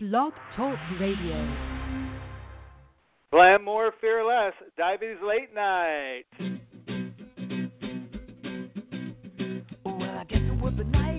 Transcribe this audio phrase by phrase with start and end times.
[0.00, 1.56] Blog Talk Radio.
[3.32, 4.52] Glam more, fear less.
[4.76, 6.22] Diabetes late night.
[9.84, 11.17] Well, I guess it would be nice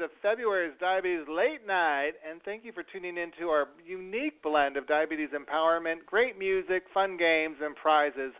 [0.00, 4.78] to February's Diabetes Late Night, and thank you for tuning in to our unique blend
[4.78, 8.32] of diabetes empowerment, great music, fun games, and prizes,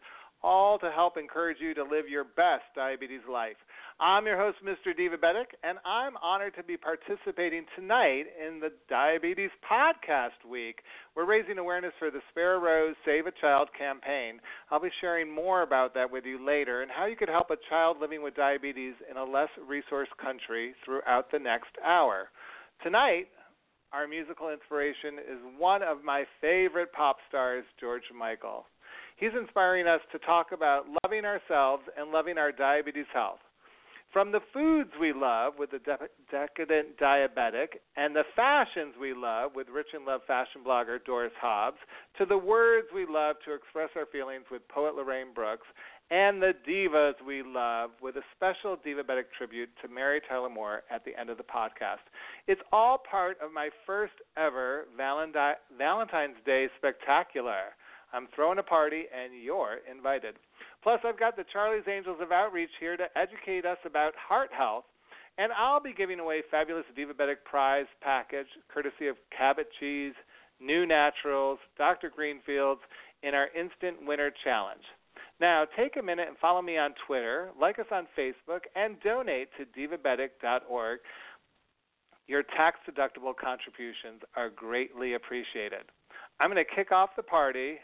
[0.43, 3.61] all to help encourage you to live your best diabetes life.
[4.03, 4.99] I'm your host, Mr.
[4.99, 10.77] Divabetic, and I'm honored to be participating tonight in the Diabetes Podcast Week.
[11.15, 14.41] We're raising awareness for the Spare Rose Save a Child campaign.
[14.71, 17.61] I'll be sharing more about that with you later and how you could help a
[17.69, 22.31] child living with diabetes in a less resourced country throughout the next hour.
[22.83, 23.27] Tonight,
[23.93, 28.65] our musical inspiration is one of my favorite pop stars, George Michael.
[29.19, 33.41] He's inspiring us to talk about loving ourselves and loving our diabetes health.
[34.13, 39.53] From the foods we love with the de- decadent diabetic and the fashions we love
[39.55, 41.79] with rich in love fashion blogger Doris Hobbs,
[42.19, 45.67] to the words we love to express our feelings with poet Lorraine Brooks,
[46.11, 51.05] and the divas we love with a special divabetic tribute to Mary Tyler Moore at
[51.05, 52.03] the end of the podcast.
[52.49, 57.77] It's all part of my first ever Valentine's Day spectacular.
[58.13, 60.35] I'm throwing a party and you're invited.
[60.83, 64.85] Plus, I've got the Charlie's Angels of Outreach here to educate us about heart health,
[65.37, 70.15] and I'll be giving away fabulous Divabetic prize package courtesy of Cabot Cheese,
[70.63, 72.11] NuNaturals, Dr.
[72.15, 72.81] Greenfields
[73.23, 74.83] in our Instant Winner Challenge.
[75.41, 79.49] Now, take a minute and follow me on Twitter, like us on Facebook, and donate
[79.59, 80.99] to divabetic.org.
[82.27, 85.83] Your tax deductible contributions are greatly appreciated.
[86.39, 87.77] I'm going to kick off the party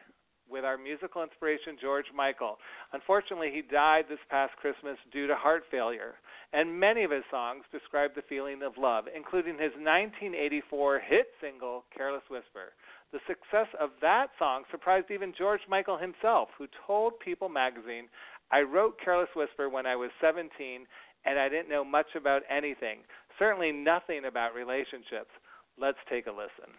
[0.50, 2.58] with our musical inspiration, George Michael.
[2.92, 6.14] Unfortunately, he died this past Christmas due to heart failure,
[6.52, 11.84] and many of his songs describe the feeling of love, including his 1984 hit single,
[11.96, 12.72] Careless Whisper.
[13.12, 18.08] The success of that song surprised even George Michael himself, who told People magazine,
[18.50, 20.86] I wrote Careless Whisper when I was 17
[21.26, 23.00] and I didn't know much about anything,
[23.38, 25.30] certainly nothing about relationships.
[25.78, 26.72] Let's take a listen.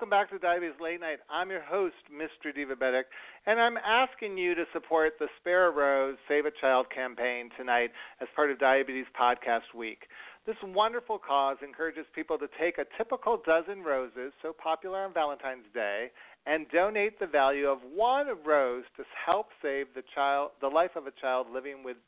[0.00, 1.18] Welcome back to Diabetes Late Night.
[1.28, 2.56] I'm your host, Mr.
[2.56, 3.02] Divabetic,
[3.44, 7.90] and I'm asking you to support the Spare a Rose Save a Child campaign tonight
[8.22, 10.04] as part of Diabetes Podcast Week.
[10.46, 15.68] This wonderful cause encourages people to take a typical dozen roses, so popular on Valentine's
[15.74, 16.06] Day,
[16.46, 21.08] and donate the value of one rose to help save the child, the life of
[21.08, 21.98] a child living with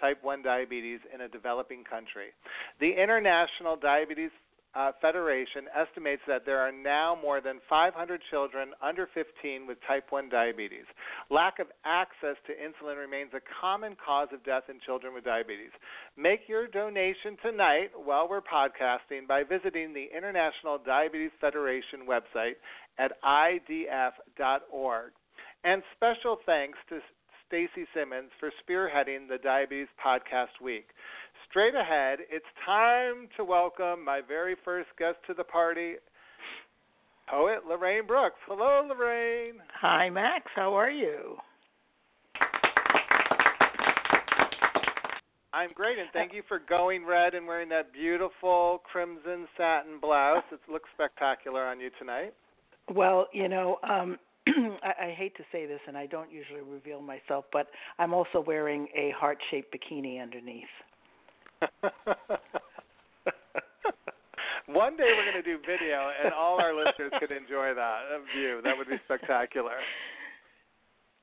[0.00, 2.28] type 1 diabetes in a developing country.
[2.78, 4.30] The International Diabetes
[4.74, 10.06] uh, Federation estimates that there are now more than 500 children under 15 with type
[10.10, 10.84] 1 diabetes.
[11.30, 15.72] Lack of access to insulin remains a common cause of death in children with diabetes.
[16.16, 22.54] Make your donation tonight while we're podcasting by visiting the International Diabetes Federation website
[22.98, 25.12] at idf.org.
[25.62, 27.00] And special thanks to
[27.50, 30.86] Stacey Simmons for spearheading the Diabetes Podcast Week.
[31.50, 35.94] Straight ahead, it's time to welcome my very first guest to the party,
[37.28, 38.36] poet Lorraine Brooks.
[38.46, 39.54] Hello, Lorraine.
[39.80, 40.44] Hi, Max.
[40.54, 41.34] How are you?
[45.52, 50.44] I'm great, and thank you for going red and wearing that beautiful crimson satin blouse.
[50.52, 52.32] It looks spectacular on you tonight.
[52.94, 57.02] Well, you know, um I, I hate to say this, and I don't usually reveal
[57.02, 57.66] myself, but
[57.98, 60.64] I'm also wearing a heart-shaped bikini underneath.
[64.66, 68.02] One day we're going to do video, and all our listeners could enjoy that
[68.34, 68.60] view.
[68.62, 69.74] That would be spectacular.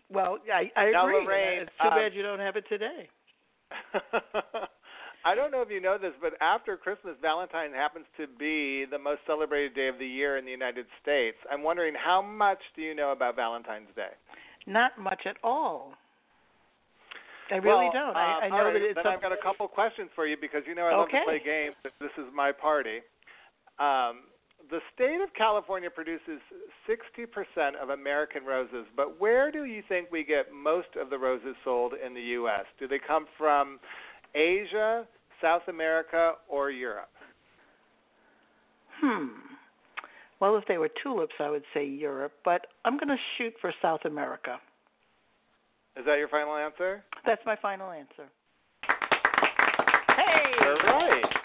[0.09, 1.25] Well, I, I Now, agree.
[1.25, 3.07] Lorraine, it's too um, bad you don't have it today.
[5.25, 8.99] I don't know if you know this, but after Christmas, Valentine happens to be the
[8.99, 11.37] most celebrated day of the year in the United States.
[11.51, 14.11] I'm wondering how much do you know about Valentine's Day?
[14.65, 15.93] Not much at all.
[17.51, 18.09] I really well, don't.
[18.09, 18.95] Um, I, I know right, that it's.
[18.95, 21.19] then a- I've got a couple questions for you because you know I love Okay.
[21.19, 21.75] to play games.
[21.99, 22.99] This is my party.
[23.79, 24.27] Um,
[24.69, 26.41] the state of California produces
[26.89, 31.55] 60% of American roses, but where do you think we get most of the roses
[31.63, 32.65] sold in the U.S.?
[32.79, 33.79] Do they come from
[34.35, 35.07] Asia,
[35.41, 37.09] South America, or Europe?
[38.99, 39.27] Hmm.
[40.39, 43.73] Well, if they were tulips, I would say Europe, but I'm going to shoot for
[43.81, 44.57] South America.
[45.97, 47.03] Is that your final answer?
[47.25, 48.29] That's my final answer.
[50.15, 50.51] Hey!
[50.61, 50.77] You're.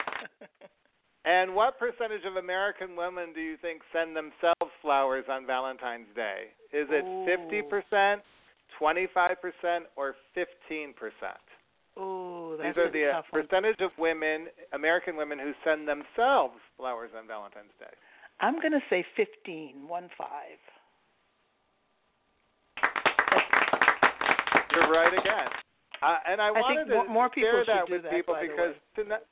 [1.24, 6.50] And what percentage of American women do you think send themselves flowers on Valentine's Day?
[6.72, 7.62] Is it Ooh.
[7.62, 8.16] 50%,
[8.80, 10.42] 25%, or 15%?
[11.98, 13.42] Ooh, These that's are a the uh, tough one.
[13.46, 17.94] percentage of women, American women, who send themselves flowers on Valentine's Day.
[18.40, 20.58] I'm going to say 15, one five.
[24.72, 25.48] You're right again.
[26.02, 29.22] Uh, and I, I wanted to more- share that with that, people because tonight,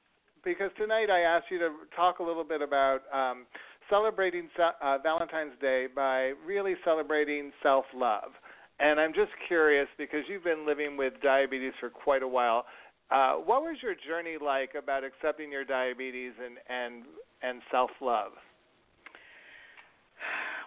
[0.45, 3.47] because tonight I asked you to talk a little bit about um,
[3.89, 8.31] celebrating uh, Valentine's Day by really celebrating self-love.
[8.79, 12.65] And I'm just curious because you've been living with diabetes for quite a while.
[13.11, 17.05] Uh, what was your journey like about accepting your diabetes and and
[17.43, 18.33] and self-love?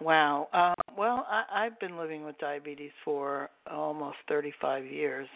[0.00, 0.48] Wow.
[0.52, 5.28] Um, well, I, I've been living with diabetes for almost 35 years,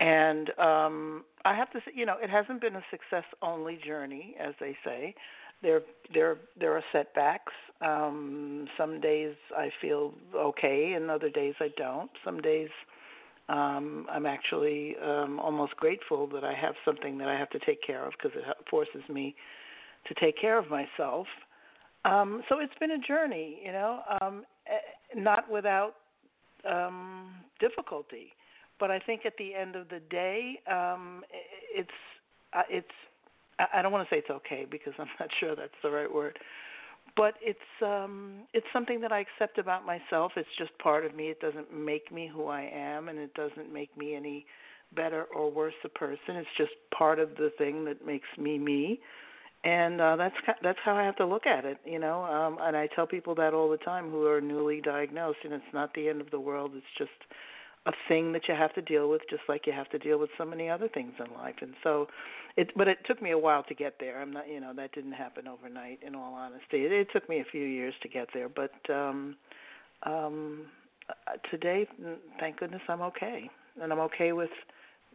[0.00, 4.54] and um, I have to say, you know, it hasn't been a success-only journey, as
[4.60, 5.14] they say.
[5.62, 5.82] There,
[6.12, 7.52] there, there are setbacks.
[7.80, 12.10] Um, some days I feel okay, and other days I don't.
[12.24, 12.68] Some days
[13.48, 17.82] um, I'm actually um, almost grateful that I have something that I have to take
[17.86, 19.34] care of because it forces me
[20.08, 21.26] to take care of myself.
[22.06, 25.94] Um, so it's been a journey, you know, um, eh, not without
[26.70, 27.30] um,
[27.60, 28.32] difficulty.
[28.78, 31.24] But I think at the end of the day, um,
[31.74, 31.88] it's
[32.52, 32.88] uh, it's.
[33.58, 36.38] I don't want to say it's okay because I'm not sure that's the right word.
[37.16, 40.32] But it's um, it's something that I accept about myself.
[40.36, 41.28] It's just part of me.
[41.28, 44.44] It doesn't make me who I am, and it doesn't make me any
[44.94, 46.36] better or worse a person.
[46.36, 49.00] It's just part of the thing that makes me me
[49.64, 52.24] and uh, that's that's how I have to look at it, you know.
[52.24, 55.64] Um, and I tell people that all the time who are newly diagnosed, and it's
[55.72, 56.72] not the end of the world.
[56.74, 57.10] It's just
[57.86, 60.30] a thing that you have to deal with, just like you have to deal with
[60.36, 61.54] so many other things in life.
[61.60, 62.08] And so,
[62.56, 64.20] it but it took me a while to get there.
[64.20, 66.00] I'm not, you know, that didn't happen overnight.
[66.06, 68.48] In all honesty, it, it took me a few years to get there.
[68.48, 69.36] But um,
[70.04, 70.66] um,
[71.08, 71.88] uh, today,
[72.40, 73.48] thank goodness, I'm okay,
[73.80, 74.50] and I'm okay with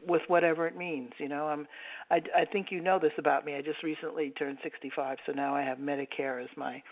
[0.07, 1.12] with whatever it means.
[1.18, 1.68] You know, I'm.
[2.09, 3.56] I, I think you know this about me.
[3.56, 6.83] I just recently turned 65, so now I have Medicare as my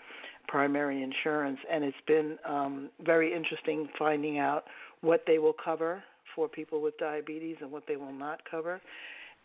[0.48, 4.64] primary insurance, and it's been um, very interesting finding out
[5.02, 6.02] what they will cover
[6.34, 8.80] for people with diabetes and what they will not cover.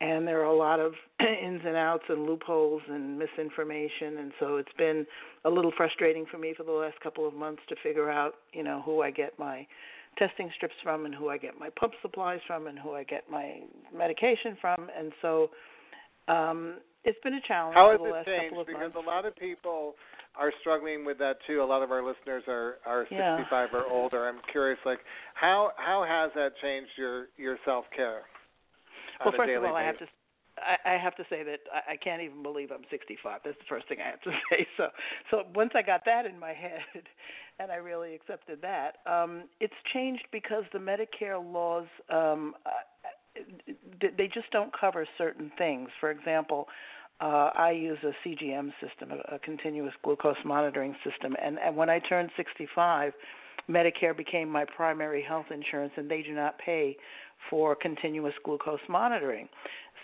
[0.02, 4.58] And there are a lot of ins and outs and loopholes and misinformation, and so
[4.58, 5.06] it's been
[5.46, 8.64] a little frustrating for me for the last couple of months to figure out, you
[8.64, 9.66] know, who I get my
[10.18, 13.24] testing strips from and who I get my pump supplies from and who I get
[13.30, 13.60] my
[13.96, 15.50] medication from and so
[16.28, 18.56] um it's been a challenge How has it changed?
[18.66, 18.98] Because months.
[18.98, 19.94] a lot of people
[20.38, 21.62] are struggling with that too.
[21.62, 23.38] A lot of our listeners are are Yeah.
[23.38, 24.28] 65 or older.
[24.28, 25.00] I'm curious, like
[25.36, 28.24] how how has that changed your your self care?
[29.24, 30.08] well first of all I have to
[30.58, 33.42] I, have to say that I, can't even believe I'm 65.
[33.44, 34.66] That's the first thing I have to say.
[34.78, 34.88] So,
[35.30, 36.82] so once I got that in my head,
[37.60, 42.70] and I really accepted that, um, it's changed because the Medicare laws um, uh,
[44.18, 45.90] they just don't cover certain things.
[46.00, 46.68] For example,
[47.20, 51.90] uh, I use a CGM system, a, a continuous glucose monitoring system, and, and when
[51.90, 53.14] I turned 65,
[53.70, 56.96] Medicare became my primary health insurance, and they do not pay
[57.50, 59.48] for continuous glucose monitoring.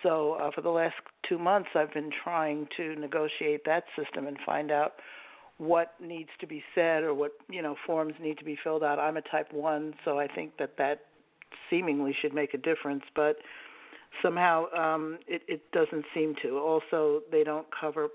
[0.03, 0.95] So uh, for the last
[1.27, 4.93] two months, I've been trying to negotiate that system and find out
[5.57, 8.99] what needs to be said or what you know forms need to be filled out.
[8.99, 11.01] I'm a type one, so I think that that
[11.69, 13.03] seemingly should make a difference.
[13.15, 13.37] But
[14.21, 16.57] somehow um, it, it doesn't seem to.
[16.57, 18.07] Also, they don't cover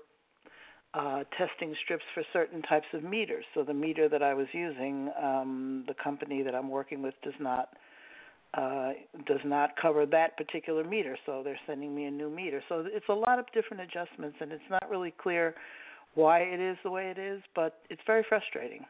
[0.93, 3.45] uh, testing strips for certain types of meters.
[3.53, 7.33] So the meter that I was using, um, the company that I'm working with does
[7.39, 7.69] not
[8.57, 8.89] uh,
[9.27, 11.17] does not cover that particular meter.
[11.25, 12.61] So they're sending me a new meter.
[12.67, 15.53] So it's a lot of different adjustments, and it's not really clear
[16.15, 18.83] why it is the way it is, but it's very frustrating.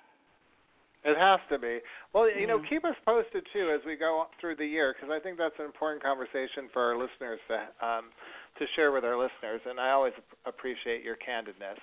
[1.03, 1.79] It has to be.
[2.13, 2.67] Well, you know, Mhm.
[2.67, 5.65] keep us posted too as we go through the year because I think that's an
[5.65, 8.11] important conversation for our listeners to um,
[8.57, 10.13] to share with our listeners, and I always
[10.45, 11.77] appreciate your candidness.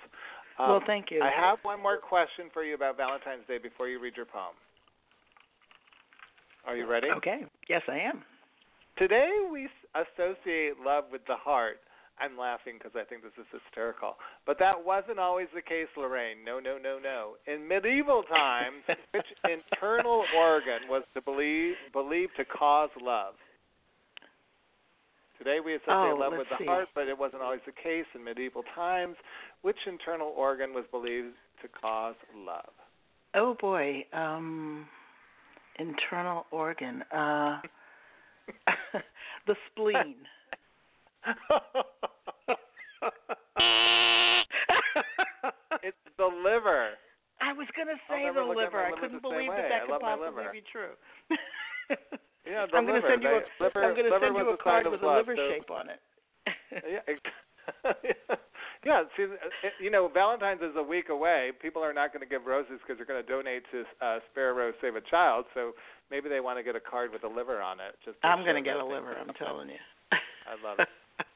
[0.59, 1.21] Um, well, thank you.
[1.21, 4.55] I have one more question for you about Valentine's Day before you read your poem.
[6.65, 7.07] Are you ready?
[7.17, 7.41] Okay.
[7.69, 8.23] Yes, I am.
[8.97, 11.77] Today we associate love with the heart.
[12.17, 14.15] I'm laughing because I think this is hysterical.
[14.45, 16.37] But that wasn't always the case, Lorraine.
[16.45, 17.33] No, no, no, no.
[17.45, 23.33] In medieval times, which internal organ was to believe believed to cause love?
[25.37, 26.65] Today we associate Oh, love with the see.
[26.65, 29.17] heart, but it wasn't always the case in medieval times.
[29.61, 32.71] Which internal organ was believed to cause love?
[33.33, 34.87] Oh boy, um,
[35.79, 37.03] internal organ.
[37.11, 37.59] Uh,
[39.47, 40.15] the spleen.
[45.83, 46.89] it's the liver.
[47.41, 48.85] I was gonna say the liver.
[48.85, 50.95] I couldn't believe that that could possibly be true.
[52.45, 53.09] Yeah, the I'm gonna liver.
[53.09, 55.89] send you a liver, am gonna send you a card with a liver shape on
[55.89, 55.99] it.
[56.71, 57.01] yeah,
[58.85, 59.03] yeah.
[59.17, 59.25] See,
[59.81, 61.51] you know, Valentine's is a week away.
[61.61, 64.51] People are not going to give roses because they're going to donate to uh, Spare
[64.51, 65.45] a Rose, Save a Child.
[65.53, 65.73] So
[66.11, 67.95] maybe they want to get a card with a liver on it.
[68.03, 69.15] Just to I'm gonna get a liver.
[69.17, 69.81] I'm telling you.
[70.11, 70.87] I love it.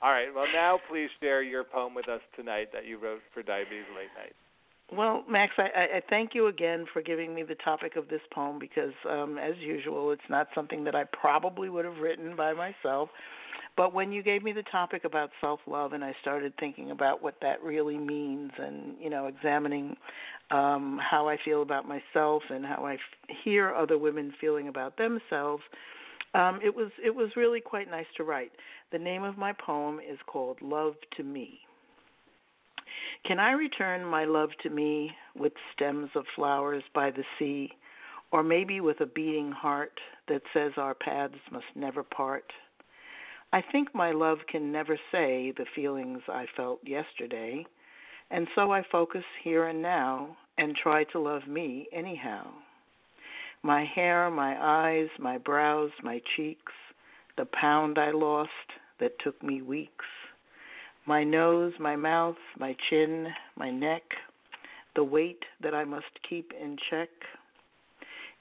[0.02, 0.28] All right.
[0.34, 4.12] Well, now please share your poem with us tonight that you wrote for Diabetes Late
[4.18, 4.36] Night.
[4.92, 8.22] Well, Max, I, I, I thank you again for giving me the topic of this
[8.34, 12.54] poem because, um, as usual, it's not something that I probably would have written by
[12.54, 13.10] myself.
[13.80, 17.24] But when you gave me the topic about self love, and I started thinking about
[17.24, 19.96] what that really means, and you know, examining
[20.52, 24.98] um, how I feel about myself and how I f- hear other women feeling about
[24.98, 25.64] themselves,
[26.34, 28.52] um, it was it was really quite nice to write.
[28.92, 31.62] The name of my poem is called "Love to Me."
[33.26, 37.72] Can I return my love to me with stems of flowers by the sea,
[38.34, 42.44] or maybe with a beating heart that says our paths must never part?
[43.52, 47.66] I think my love can never say the feelings I felt yesterday,
[48.30, 52.48] and so I focus here and now and try to love me anyhow.
[53.64, 56.74] My hair, my eyes, my brows, my cheeks,
[57.38, 58.50] the pound I lost
[59.00, 60.06] that took me weeks
[61.10, 64.04] my nose, my mouth, my chin, my neck,
[64.96, 67.10] the weight that I must keep in check,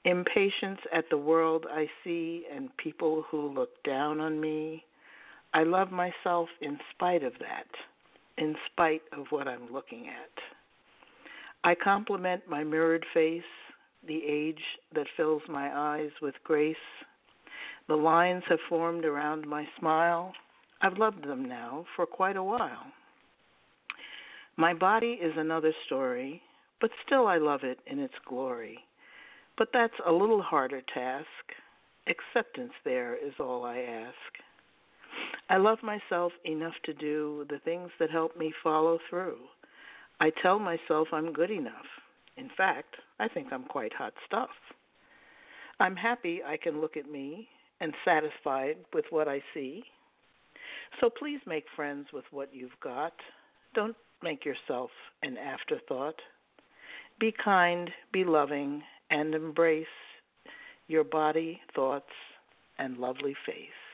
[0.04, 4.84] impatience at the world I see and people who look down on me.
[5.54, 7.66] I love myself in spite of that,
[8.36, 10.42] in spite of what I'm looking at.
[11.64, 13.42] I compliment my mirrored face,
[14.06, 14.62] the age
[14.94, 16.76] that fills my eyes with grace.
[17.88, 20.32] The lines have formed around my smile.
[20.82, 22.86] I've loved them now for quite a while.
[24.56, 26.42] My body is another story,
[26.80, 28.78] but still I love it in its glory.
[29.56, 31.26] But that's a little harder task.
[32.06, 34.47] Acceptance there is all I ask.
[35.50, 39.38] I love myself enough to do the things that help me follow through.
[40.20, 41.86] I tell myself I'm good enough.
[42.36, 44.50] In fact, I think I'm quite hot stuff.
[45.80, 47.48] I'm happy I can look at me
[47.80, 49.84] and satisfied with what I see.
[51.00, 53.12] So please make friends with what you've got.
[53.74, 54.90] Don't make yourself
[55.22, 56.16] an afterthought.
[57.20, 59.86] Be kind, be loving, and embrace
[60.88, 62.06] your body, thoughts,
[62.78, 63.87] and lovely face.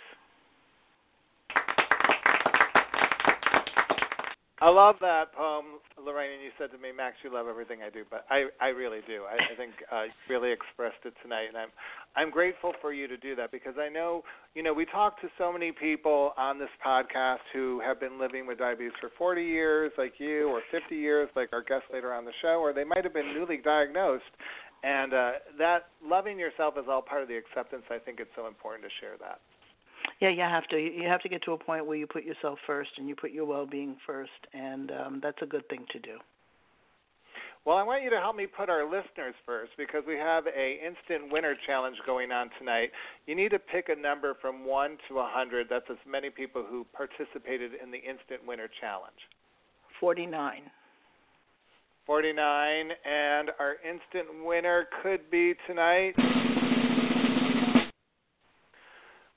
[4.61, 6.35] I love that poem, Lorraine.
[6.35, 9.01] And you said to me, Max, you love everything I do, but I, I really
[9.05, 9.25] do.
[9.27, 11.71] I, I think uh, you really expressed it tonight, and I'm,
[12.15, 14.23] I'm grateful for you to do that because I know,
[14.55, 18.47] you know, we talk to so many people on this podcast who have been living
[18.47, 22.25] with diabetes for 40 years, like you, or 50 years, like our guest later on
[22.25, 24.23] the show, or they might have been newly diagnosed.
[24.85, 27.83] And uh, that loving yourself is all part of the acceptance.
[27.91, 29.41] I think it's so important to share that.
[30.21, 30.77] Yeah, you have to.
[30.77, 33.33] You have to get to a point where you put yourself first and you put
[33.33, 36.19] your well-being first, and um, that's a good thing to do.
[37.65, 40.79] Well, I want you to help me put our listeners first because we have a
[40.85, 42.91] instant winner challenge going on tonight.
[43.27, 45.69] You need to pick a number from 1 to a 100.
[45.71, 49.17] That's as many people who participated in the instant winner challenge.
[49.99, 50.71] Forty-nine.
[52.07, 56.13] 49 and our instant winner could be tonight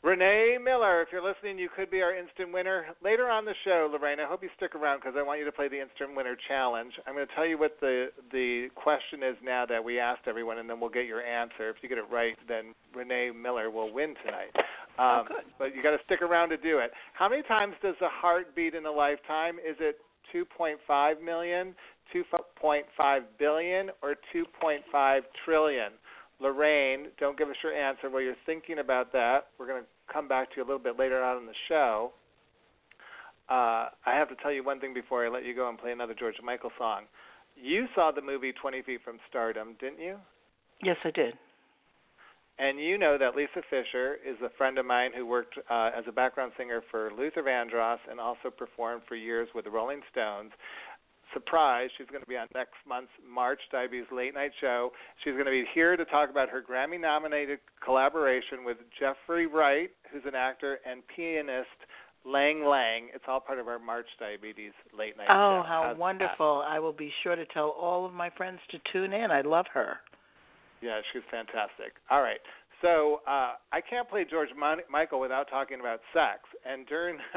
[0.08, 3.92] Renee Miller, if you're listening, you could be our instant winner later on the show.
[3.92, 6.38] Lorraine, I hope you stick around because I want you to play the instant winner
[6.48, 6.94] challenge.
[7.06, 10.60] I'm going to tell you what the the question is now that we asked everyone,
[10.60, 11.70] and then we'll get your answer.
[11.70, 14.56] If you get it right, then Renee Miller will win tonight.
[14.56, 14.64] Um,
[14.98, 15.44] oh, good.
[15.60, 16.92] But you got to stick around to do it.
[17.12, 19.58] How many times does a heart beat in a lifetime?
[19.58, 19.98] Is it
[20.34, 21.76] 2.5 million,
[22.16, 25.92] 2.5 billion, or 2.5 trillion?
[26.40, 29.48] Lorraine, don't give us your answer while you're thinking about that.
[29.60, 32.12] We're going to come back to you a little bit later on in the show.
[33.50, 35.92] Uh, I have to tell you one thing before I let you go and play
[35.92, 37.04] another George Michael song.
[37.56, 40.18] You saw the movie 20 Feet from Stardom, didn't you?
[40.84, 41.34] Yes, I did.
[42.60, 46.04] And you know that Lisa Fischer is a friend of mine who worked uh, as
[46.08, 50.52] a background singer for Luther Vandross and also performed for years with the Rolling Stones
[51.34, 51.90] surprise.
[51.98, 54.92] She's going to be on next month's March Diabetes Late Night Show.
[55.24, 59.90] She's going to be here to talk about her Grammy nominated collaboration with Jeffrey Wright,
[60.12, 61.68] who's an actor, and pianist
[62.26, 63.10] Lang Lang.
[63.14, 65.34] It's all part of our March Diabetes Late Night Show.
[65.34, 65.68] Oh, Show.
[65.68, 66.64] how How's wonderful.
[66.68, 69.32] I will be sure to tell all of my friends to tune in.
[69.32, 69.98] I love her.
[70.82, 71.94] Yeah, she's fantastic.
[72.12, 72.40] All right.
[72.82, 76.42] So uh, I can't play George Mon- Michael without talking about sex.
[76.66, 77.18] And during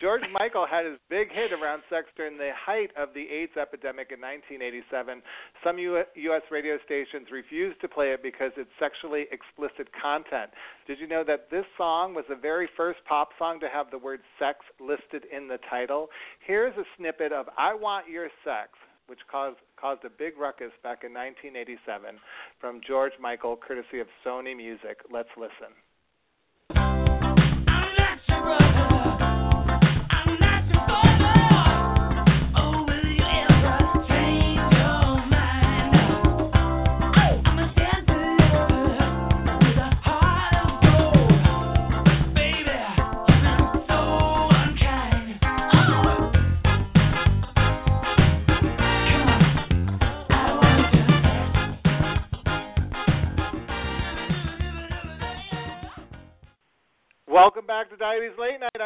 [0.00, 4.14] George Michael had his big hit around sex during the height of the AIDS epidemic
[4.14, 5.22] in 1987.
[5.64, 6.42] Some U- U.S.
[6.50, 10.50] radio stations refused to play it because it's sexually explicit content.
[10.86, 13.98] Did you know that this song was the very first pop song to have the
[13.98, 16.08] word sex listed in the title?
[16.46, 18.70] Here's a snippet of I Want Your Sex,
[19.08, 22.20] which caused, caused a big ruckus back in 1987
[22.60, 25.02] from George Michael, courtesy of Sony Music.
[25.10, 25.74] Let's listen.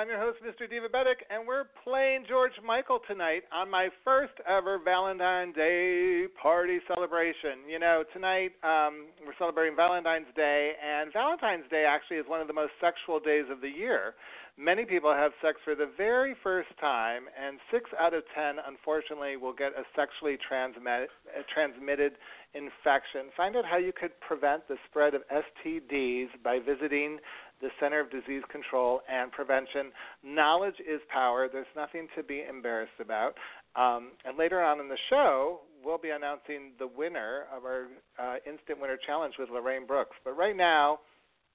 [0.03, 0.67] I'm your host, Mr.
[0.67, 7.62] Divabetic, and we're playing George Michael tonight on my first ever Valentine's Day party celebration.
[7.71, 12.49] You know, tonight um, we're celebrating Valentine's Day, and Valentine's Day actually is one of
[12.49, 14.15] the most sexual days of the year.
[14.59, 19.37] Many people have sex for the very first time, and six out of ten, unfortunately,
[19.37, 21.11] will get a sexually transmit,
[21.55, 22.19] transmitted
[22.55, 23.33] infection.
[23.37, 27.19] Find out how you could prevent the spread of STDs by visiting
[27.62, 29.92] the Center of Disease Control and Prevention.
[30.25, 31.48] Knowledge is power.
[31.51, 33.35] There's nothing to be embarrassed about.
[33.77, 37.87] Um, and later on in the show, we'll be announcing the winner of our
[38.18, 40.16] uh, Instant Winner Challenge with Lorraine Brooks.
[40.25, 40.98] But right now,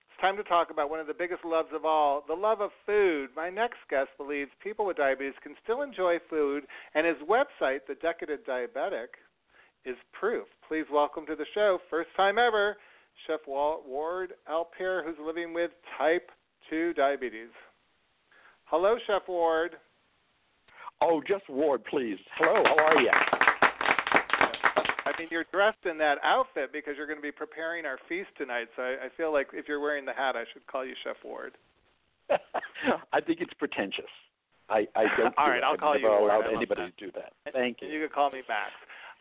[0.10, 2.72] it's time to talk about one of the biggest loves of all the love of
[2.86, 3.30] food.
[3.36, 6.64] My next guest believes people with diabetes can still enjoy food,
[6.96, 9.20] and his website, The Decadent Diabetic,
[9.86, 10.48] is proof.
[10.68, 12.78] Please welcome to the show, first time ever,
[13.26, 16.30] Chef Ward Alper, who's living with type
[16.70, 17.50] 2 diabetes.
[18.66, 19.78] Hello, Chef Ward.
[21.02, 22.18] Oh, just Ward, please.
[22.38, 23.10] Hello, how are you?
[25.06, 28.30] I mean, you're dressed in that outfit because you're going to be preparing our feast
[28.38, 28.68] tonight.
[28.76, 31.16] So I, I feel like if you're wearing the hat, I should call you Chef
[31.24, 31.54] Ward.
[32.30, 34.12] I think it's pretentious.
[34.70, 35.34] I, I don't.
[35.38, 35.64] All do right.
[35.64, 36.32] I'll I've call you never Ward.
[36.32, 37.32] I allowed love anybody to do that.
[37.54, 38.00] Thank And you.
[38.00, 38.72] you can call me Max.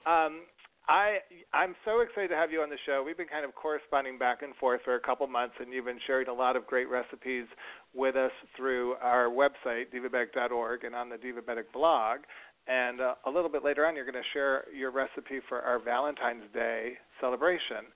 [0.07, 0.43] Um,
[0.89, 1.19] I
[1.53, 3.03] I'm so excited to have you on the show.
[3.05, 6.01] We've been kind of corresponding back and forth for a couple months, and you've been
[6.07, 7.47] sharing a lot of great recipes
[7.95, 12.21] with us through our website divabetic.org and on the Divabetic blog.
[12.69, 15.79] And uh, a little bit later on, you're going to share your recipe for our
[15.79, 17.91] Valentine's Day celebration.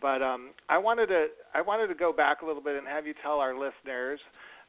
[0.00, 3.06] But um, I wanted to I wanted to go back a little bit and have
[3.06, 4.20] you tell our listeners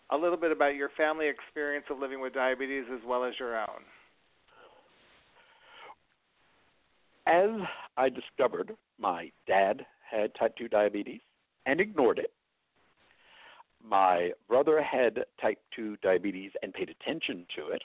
[0.09, 3.57] a little bit about your family experience of living with diabetes as well as your
[3.57, 3.87] own.
[7.25, 7.49] As
[7.97, 11.21] I discovered, my dad had type 2 diabetes
[11.65, 12.33] and ignored it.
[13.83, 17.83] My brother had type 2 diabetes and paid attention to it.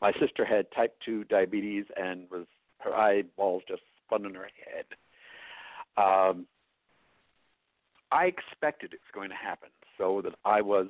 [0.00, 2.46] My sister had type 2 diabetes and was
[2.78, 4.84] her eyeballs just spun in her head.
[5.96, 6.46] Um,
[8.10, 10.88] I expected it was going to happen, so that I was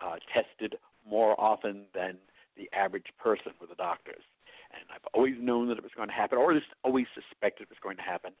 [0.00, 0.76] uh, tested
[1.08, 2.16] more often than
[2.56, 4.22] the average person with the doctors.
[4.74, 7.64] And I've always known that it was going to happen, or at least always suspected
[7.64, 8.32] it was going to happen.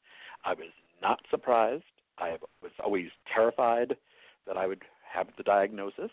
[0.44, 1.84] I was not surprised.
[2.18, 3.96] I was always terrified
[4.46, 6.10] that I would have the diagnosis.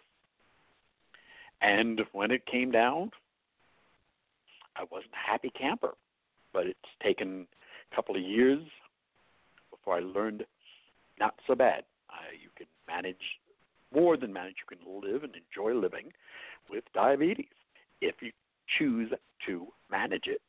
[1.61, 3.11] And when it came down,
[4.75, 5.93] I wasn't a happy camper.
[6.53, 7.47] But it's taken
[7.91, 8.63] a couple of years
[9.71, 10.45] before I learned
[11.19, 11.83] not so bad.
[12.41, 13.39] You can manage
[13.93, 14.55] more than manage.
[14.69, 16.11] You can live and enjoy living
[16.69, 17.45] with diabetes
[18.01, 18.31] if you
[18.77, 19.11] choose
[19.47, 20.41] to manage it.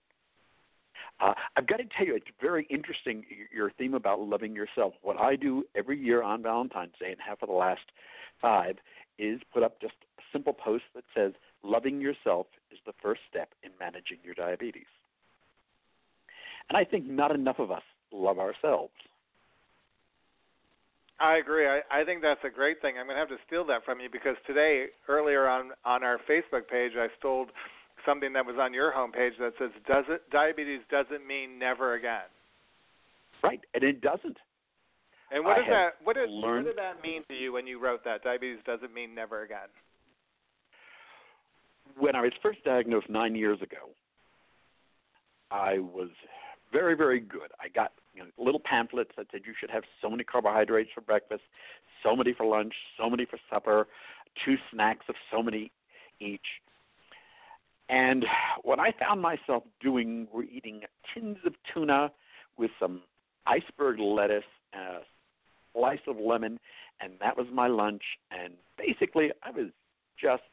[1.20, 3.24] Uh, I've got to tell you, it's very interesting
[3.54, 4.94] your theme about loving yourself.
[5.02, 7.92] What I do every year on Valentine's Day and have for the last
[8.40, 8.76] five
[9.18, 13.50] is put up just a simple post that says, Loving yourself is the first step
[13.62, 14.88] in managing your diabetes.
[16.70, 18.94] And I think not enough of us love ourselves.
[21.20, 21.66] I agree.
[21.66, 22.94] I, I think that's a great thing.
[22.98, 26.18] I'm going to have to steal that from you because today, earlier on on our
[26.28, 27.46] Facebook page, I stole
[28.04, 32.28] something that was on your homepage that says, "Does it diabetes doesn't mean never again."
[33.42, 34.38] Right, and it doesn't.
[35.30, 37.66] And what I does that what did learned- what did that mean to you when
[37.66, 38.22] you wrote that?
[38.22, 39.68] Diabetes doesn't mean never again.
[41.96, 43.94] When I was first diagnosed nine years ago,
[45.50, 46.10] I was
[46.72, 47.50] very, very good.
[47.60, 51.00] I got you know, little pamphlets that said you should have so many carbohydrates for
[51.00, 51.42] breakfast,
[52.02, 53.88] so many for lunch, so many for supper,
[54.44, 55.70] two snacks of so many
[56.20, 56.60] each.
[57.90, 58.24] And
[58.62, 62.12] what I found myself doing were eating tins of tuna
[62.56, 63.02] with some
[63.46, 65.00] iceberg lettuce, and a
[65.74, 66.60] slice of lemon,
[67.00, 68.02] and that was my lunch.
[68.30, 69.70] And basically, I was
[70.20, 70.44] just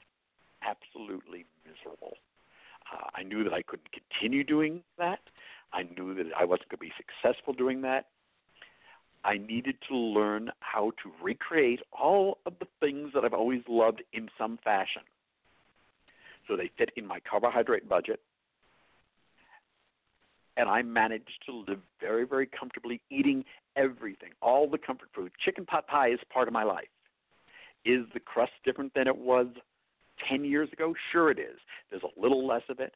[0.63, 2.13] absolutely miserable.
[2.91, 5.19] Uh, I knew that I couldn't continue doing that.
[5.73, 8.08] I knew that I wasn't going to be successful doing that.
[9.23, 14.02] I needed to learn how to recreate all of the things that I've always loved
[14.13, 15.02] in some fashion.
[16.47, 18.19] So they fit in my carbohydrate budget.
[20.55, 25.31] And I managed to live very, very comfortably eating everything, all the comfort food.
[25.43, 26.88] Chicken pot pie is part of my life.
[27.86, 29.47] Is the crust different than it was
[30.27, 30.95] 10 years ago?
[31.12, 31.60] Sure, it is.
[31.89, 32.95] There's a little less of it.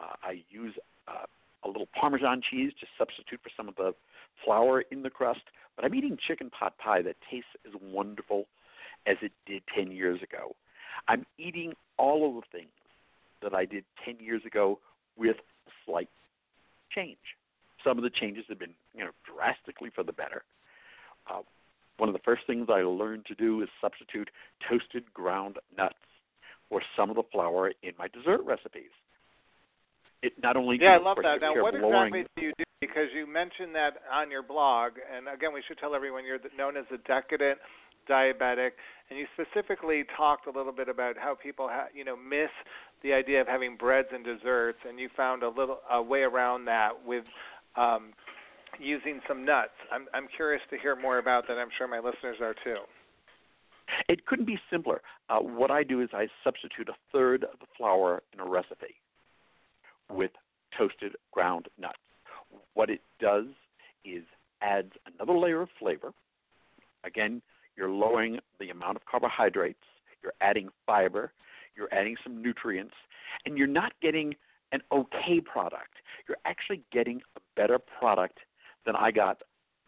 [0.00, 0.74] Uh, I use
[1.06, 1.26] uh,
[1.64, 3.94] a little Parmesan cheese to substitute for some of the
[4.44, 5.42] flour in the crust.
[5.76, 8.46] But I'm eating chicken pot pie that tastes as wonderful
[9.06, 10.56] as it did 10 years ago.
[11.08, 12.70] I'm eating all of the things
[13.42, 14.78] that I did 10 years ago
[15.16, 15.36] with
[15.86, 16.08] slight
[16.94, 17.18] change.
[17.84, 20.44] Some of the changes have been, you know, drastically for the better.
[21.30, 21.42] Uh,
[21.98, 24.30] one of the first things I learned to do is substitute
[24.68, 25.94] toasted ground nuts
[26.68, 28.90] for some of the flour in my dessert recipes.
[30.22, 31.40] It not only Yeah, I love that.
[31.40, 32.64] Now, what exactly do you do?
[32.80, 36.76] Because you mentioned that on your blog, and again, we should tell everyone you're known
[36.76, 37.58] as a decadent
[38.08, 38.70] diabetic,
[39.10, 42.50] and you specifically talked a little bit about how people, ha- you know, miss
[43.02, 46.64] the idea of having breads and desserts, and you found a little a way around
[46.66, 47.24] that with
[47.76, 48.12] um,
[48.78, 49.72] using some nuts.
[49.90, 51.54] I'm I'm curious to hear more about that.
[51.54, 52.78] I'm sure my listeners are too.
[54.08, 55.02] It couldn't be simpler.
[55.28, 58.94] Uh, what I do is I substitute a third of the flour in a recipe
[60.10, 60.30] with
[60.76, 61.98] toasted ground nuts.
[62.74, 63.46] What it does
[64.04, 64.22] is
[64.62, 66.12] adds another layer of flavor.
[67.04, 67.42] Again,
[67.76, 69.82] you're lowering the amount of carbohydrates,
[70.22, 71.32] you're adding fiber,
[71.76, 72.94] you're adding some nutrients,
[73.44, 74.34] and you're not getting
[74.72, 75.96] an okay product.
[76.28, 78.38] You're actually getting a better product
[78.86, 79.42] than I got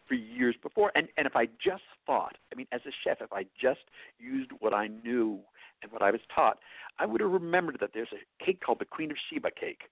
[0.07, 0.91] for years before.
[0.95, 3.81] And and if I just thought, I mean, as a chef, if I just
[4.19, 5.39] used what I knew
[5.81, 6.59] and what I was taught,
[6.99, 9.83] I would have remembered that there's a cake called the Queen of Sheba cake,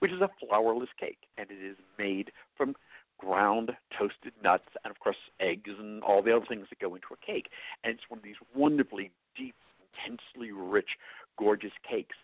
[0.00, 2.74] which is a flourless cake, and it is made from
[3.18, 7.08] ground toasted nuts and of course eggs and all the other things that go into
[7.12, 7.48] a cake.
[7.84, 9.56] And it's one of these wonderfully deep,
[9.96, 10.90] intensely rich,
[11.38, 12.16] gorgeous cakes.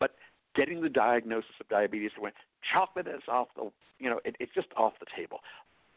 [0.00, 0.14] But
[0.54, 2.32] getting the diagnosis of diabetes when
[2.72, 5.40] chocolate is off the you know, it, it's just off the table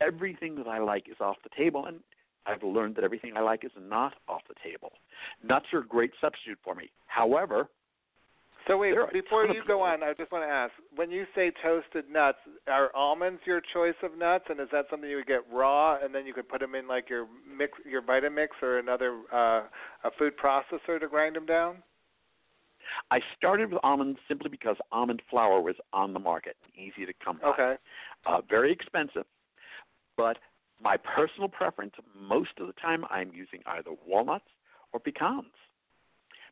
[0.02, 2.00] everything that I like is off the table, and
[2.46, 4.92] I've learned that everything I like is not off the table.
[5.44, 6.92] Nuts are a great substitute for me.
[7.08, 7.70] However,
[8.68, 11.52] So wait, There before you go on, I just want to ask: when you say
[11.62, 15.42] toasted nuts, are almonds your choice of nuts, and is that something you would get
[15.52, 19.22] raw, and then you could put them in like your mix, your Vitamix or another
[19.32, 19.64] uh,
[20.04, 21.78] a food processor to grind them down?
[23.12, 27.14] I started with almonds simply because almond flour was on the market and easy to
[27.24, 27.50] come by.
[27.50, 27.76] Okay.
[28.26, 29.26] Uh, very expensive,
[30.18, 30.38] but
[30.82, 34.46] my personal preference, most of the time, I'm using either walnuts
[34.92, 35.46] or pecans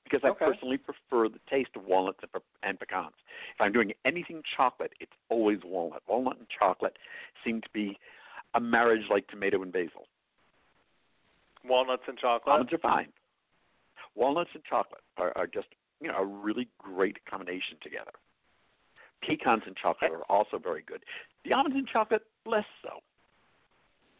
[0.03, 3.15] because I personally prefer the taste of walnuts and, pe- and pecans.
[3.55, 6.03] If I'm doing anything chocolate, it's always walnut.
[6.07, 6.97] Walnut and chocolate
[7.43, 7.97] seem to be
[8.53, 10.07] a marriage like tomato and basil.
[11.65, 12.51] Walnuts and chocolate.
[12.51, 13.07] Almonds are fine.
[14.15, 15.67] Walnuts and chocolate are, are just
[16.01, 18.11] you know a really great combination together.
[19.21, 21.03] Pecans and chocolate are also very good.
[21.45, 22.99] The almonds and chocolate less so.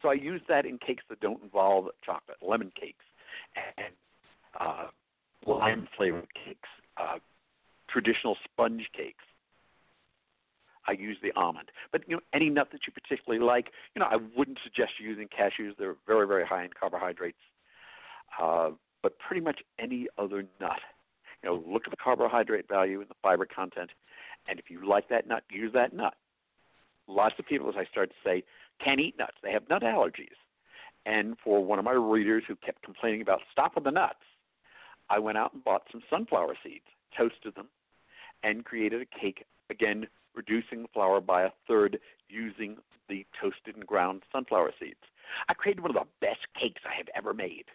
[0.02, 3.06] So I use that in cakes that don't involve chocolate, lemon cakes,
[3.78, 3.93] and
[4.60, 4.88] uh,
[5.46, 7.20] lime flavored cakes, uh,
[7.90, 9.24] traditional sponge cakes.
[10.86, 13.72] I use the almond, but you know any nut that you particularly like.
[13.96, 17.38] You know I wouldn't suggest using cashews; they're very very high in carbohydrates.
[18.42, 20.80] Uh, but pretty much any other nut.
[21.44, 23.92] You know, look at the carbohydrate value and the fiber content,
[24.48, 26.16] and if you like that nut, use that nut.
[27.08, 28.44] Lots of people, as I start to say,
[28.84, 29.36] can't eat nuts.
[29.44, 30.40] They have nut allergies.
[31.06, 34.24] And for one of my readers who kept complaining about stop with the nuts,
[35.10, 36.86] I went out and bought some sunflower seeds,
[37.18, 37.68] toasted them,
[38.44, 42.78] and created a cake, again, reducing the flour by a third using
[43.10, 45.00] the toasted and ground sunflower seeds.
[45.50, 47.66] I created one of the best cakes I have ever made.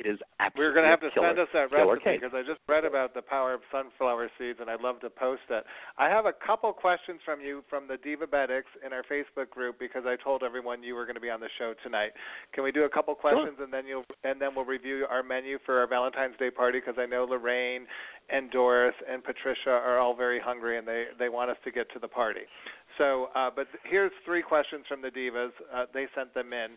[0.00, 2.40] It is absolutely We're going to have to killer, send us that recipe because I
[2.40, 5.62] just read about the power of sunflower seeds and I'd love to post it.
[5.98, 10.04] I have a couple questions from you from the Divabetics in our Facebook group because
[10.06, 12.12] I told everyone you were going to be on the show tonight.
[12.54, 15.58] Can we do a couple questions and then you'll and then we'll review our menu
[15.66, 17.84] for our Valentine's Day party because I know Lorraine
[18.30, 21.92] and Doris and Patricia are all very hungry and they they want us to get
[21.92, 22.48] to the party.
[22.96, 25.52] So, uh, but here's three questions from the divas.
[25.74, 26.70] Uh, they sent them in.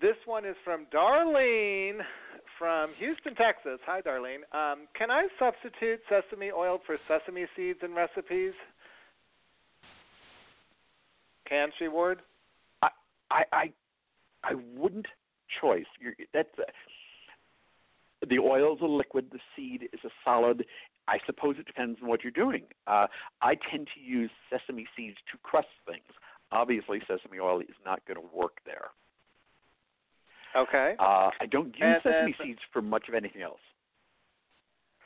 [0.00, 1.98] This one is from Darlene
[2.58, 3.78] from Houston, Texas.
[3.84, 4.44] Hi, Darlene.
[4.52, 8.54] Um, can I substitute sesame oil for sesame seeds in recipes?
[11.46, 12.22] Can she, Ward?
[12.82, 12.88] I
[13.30, 13.72] I
[14.42, 15.06] I wouldn't
[15.60, 15.84] choice.
[16.00, 19.26] You're, that's a, the oil is a liquid.
[19.32, 20.64] The seed is a solid.
[21.08, 22.64] I suppose it depends on what you're doing.
[22.86, 23.06] Uh,
[23.42, 26.04] I tend to use sesame seeds to crust things.
[26.52, 28.90] Obviously, sesame oil is not going to work there.
[30.56, 30.94] Okay.
[30.98, 33.60] Uh, I don't use And sesame then- seeds for much of anything else.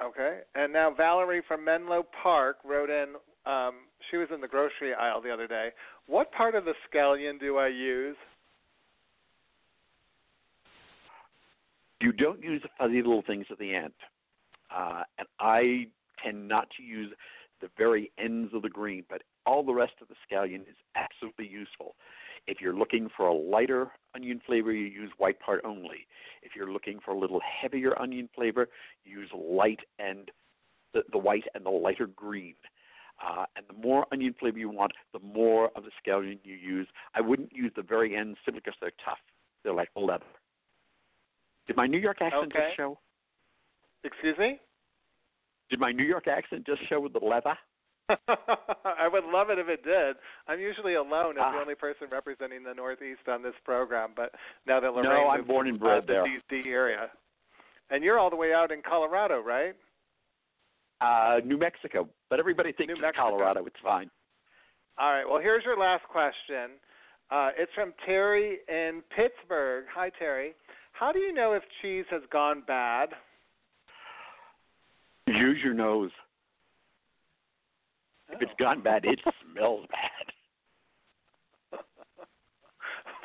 [0.02, 0.40] Okay.
[0.54, 3.14] And now Valerie from Menlo Park wrote in.
[3.46, 3.74] Um,
[4.10, 5.70] she was in the grocery aisle the other day.
[6.06, 8.16] What part of the scallion do I use?
[12.00, 13.92] You don't use the fuzzy little things at the end.
[14.74, 15.86] Uh, and I
[16.22, 17.12] tend not to use
[17.60, 21.46] the very ends of the green, but all the rest of the scallion is absolutely
[21.46, 21.94] useful.
[22.46, 26.06] If you're looking for a lighter onion flavor, you use white part only.
[26.42, 28.68] If you're looking for a little heavier onion flavor,
[29.04, 30.30] use light and
[30.92, 32.54] the, the white and the lighter green.
[33.24, 36.88] Uh, and the more onion flavor you want, the more of the scallion you use.
[37.14, 39.18] I wouldn't use the very end simply because they're tough.
[39.62, 40.24] They're like leather.
[41.66, 42.66] Did my New York accent Okay.
[42.66, 42.98] just show?
[44.02, 44.60] Excuse me?
[45.70, 47.56] Did my New York accent just show with the leather?
[48.28, 50.16] I would love it if it did.
[50.46, 51.52] I'm usually alone as Ah.
[51.52, 54.32] the only person representing the Northeast on this program, but
[54.66, 56.24] now that Lorraine no, I'm moved born and bred uh, there.
[56.24, 57.10] the DC area,
[57.90, 59.74] and you're all the way out in Colorado, right?
[61.00, 63.16] Uh, New Mexico, but everybody thinks New it's.
[63.16, 63.64] Colorado.
[63.66, 64.10] It's fine.
[64.98, 65.24] All right.
[65.28, 66.78] Well, here's your last question.
[67.30, 69.84] Uh, it's from Terry in Pittsburgh.
[69.94, 70.54] Hi, Terry.
[70.92, 73.08] How do you know if cheese has gone bad?
[75.26, 76.10] Use your nose.
[78.30, 79.20] If it's gone bad, it
[79.52, 80.34] smells bad.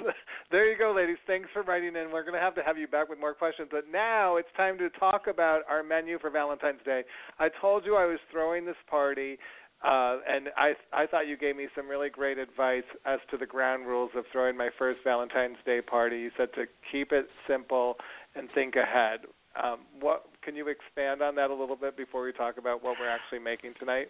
[0.52, 1.18] there you go, ladies.
[1.28, 2.12] Thanks for writing in.
[2.12, 3.70] We're going to have to have you back with more questions.
[3.72, 7.04] But now it's time to talk about our menu for Valentine's Day.
[7.40, 9.38] I told you I was throwing this party,
[9.84, 13.46] uh, and I I thought you gave me some really great advice as to the
[13.46, 16.18] ground rules of throwing my first Valentine's Day party.
[16.18, 17.96] You said to keep it simple
[18.36, 19.22] and think ahead.
[19.62, 22.96] Um, what can you expand on that a little bit before we talk about what
[23.00, 24.10] we're actually making tonight?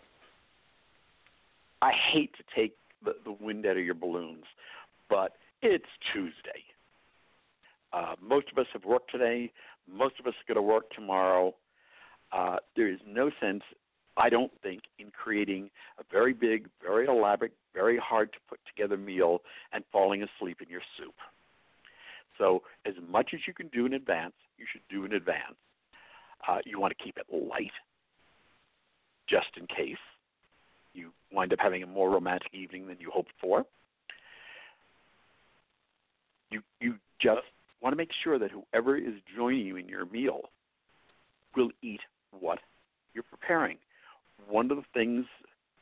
[1.81, 4.43] I hate to take the, the wind out of your balloons,
[5.09, 6.63] but it's Tuesday.
[7.93, 9.51] Uh, most of us have worked today.
[9.91, 11.55] Most of us are going to work tomorrow.
[12.31, 13.63] Uh, there is no sense,
[14.17, 18.97] I don't think, in creating a very big, very elaborate, very hard to put together
[18.97, 19.41] meal
[19.73, 21.15] and falling asleep in your soup.
[22.37, 25.55] So, as much as you can do in advance, you should do in advance.
[26.47, 27.71] Uh, you want to keep it light,
[29.27, 29.97] just in case
[30.93, 33.65] you wind up having a more romantic evening than you hoped for.
[36.49, 37.41] You you just
[37.81, 40.49] want to make sure that whoever is joining you in your meal
[41.55, 42.01] will eat
[42.39, 42.59] what
[43.13, 43.77] you're preparing.
[44.47, 45.25] One of the things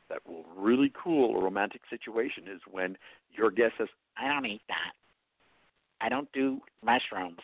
[0.09, 2.97] that will really cool a romantic situation is when
[3.31, 4.93] your guest says, "I don't eat that.
[6.01, 7.41] I don't do mushrooms.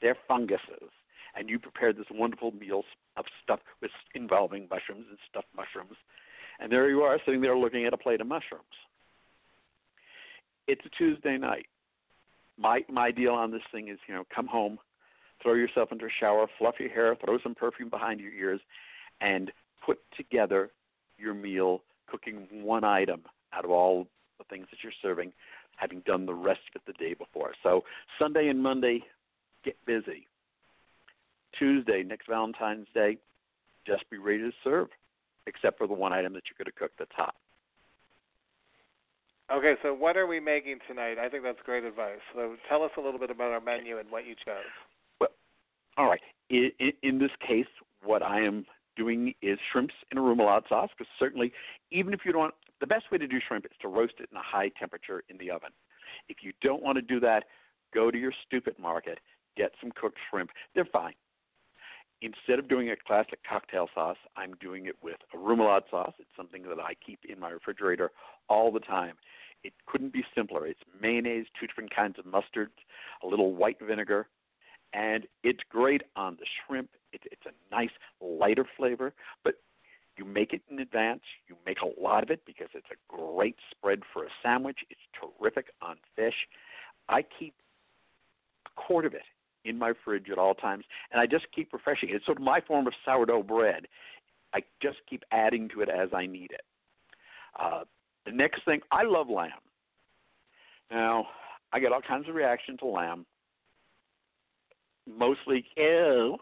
[0.00, 0.90] They're funguses."
[1.34, 2.84] And you prepared this wonderful meal
[3.16, 5.96] of stuff with involving mushrooms and stuffed mushrooms
[6.60, 8.64] and there you are sitting there looking at a plate of mushrooms.
[10.68, 11.66] It's a Tuesday night.
[12.58, 14.78] My my deal on this thing is, you know, come home,
[15.42, 18.60] throw yourself into a shower, fluff your hair, throw some perfume behind your ears,
[19.20, 19.50] and
[19.84, 20.70] put together
[21.18, 24.06] your meal, cooking one item out of all
[24.38, 25.32] the things that you're serving,
[25.76, 27.52] having done the rest of it the day before.
[27.62, 27.84] So
[28.18, 29.02] Sunday and Monday,
[29.64, 30.26] get busy.
[31.58, 33.18] Tuesday, next Valentine's Day,
[33.86, 34.88] just be ready to serve
[35.46, 37.34] except for the one item that you're going to cook that's hot.
[39.52, 41.18] Okay, so what are we making tonight?
[41.18, 42.20] I think that's great advice.
[42.34, 44.62] So tell us a little bit about our menu and what you chose.
[45.20, 45.30] Well,
[45.96, 46.20] all right.
[46.50, 47.66] in, in, in this case,
[48.04, 48.64] what I am
[48.96, 51.52] doing is shrimps in a remoulade sauce because certainly,
[51.90, 54.36] even if you don't, the best way to do shrimp is to roast it in
[54.36, 55.70] a high temperature in the oven.
[56.28, 57.44] If you don't want to do that,
[57.92, 59.18] go to your stupid market,
[59.56, 60.50] get some cooked shrimp.
[60.74, 61.14] They're fine.
[62.22, 66.12] Instead of doing a classic cocktail sauce, I'm doing it with a remoulade sauce.
[66.18, 68.10] It's something that I keep in my refrigerator
[68.48, 69.14] all the time.
[69.64, 70.66] It couldn't be simpler.
[70.66, 72.76] It's mayonnaise, two different kinds of mustards,
[73.22, 74.28] a little white vinegar,
[74.92, 76.90] and it's great on the shrimp.
[77.12, 79.54] It, it's a nice lighter flavor, but
[80.16, 81.22] you make it in advance.
[81.48, 84.80] You make a lot of it because it's a great spread for a sandwich.
[84.90, 86.34] It's terrific on fish.
[87.08, 87.54] I keep
[88.66, 89.22] a quart of it
[89.64, 92.16] in my fridge at all times, and I just keep refreshing it.
[92.16, 93.86] It's sort of my form of sourdough bread.
[94.54, 96.62] I just keep adding to it as I need it.
[97.58, 97.84] Uh,
[98.26, 99.50] the next thing, I love lamb.
[100.90, 101.26] Now,
[101.72, 103.26] I get all kinds of reaction to lamb.
[105.06, 106.36] Mostly, ew.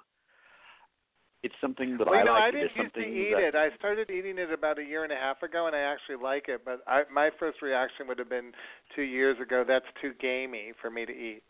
[1.43, 2.43] It's something that well, I you know, like.
[2.43, 3.55] I didn't used to eat that, it.
[3.55, 6.49] I started eating it about a year and a half ago, and I actually like
[6.49, 6.63] it.
[6.65, 8.53] But I, my first reaction would have been
[8.97, 9.65] two years ago.
[9.67, 11.43] That's too gamey for me to eat.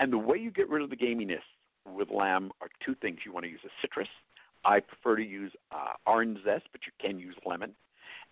[0.00, 1.42] And the way you get rid of the gaminess
[1.86, 3.20] with lamb are two things.
[3.24, 4.08] You want to use a citrus.
[4.64, 7.74] I prefer to use uh, orange zest, but you can use lemon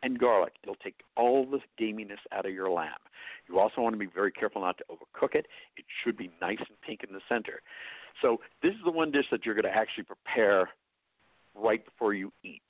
[0.03, 0.55] and garlic.
[0.62, 2.98] It'll take all the gaminess out of your lamb.
[3.48, 5.46] You also want to be very careful not to overcook it.
[5.77, 7.61] It should be nice and pink in the center.
[8.20, 10.70] So this is the one dish that you're going to actually prepare
[11.55, 12.62] right before you eat,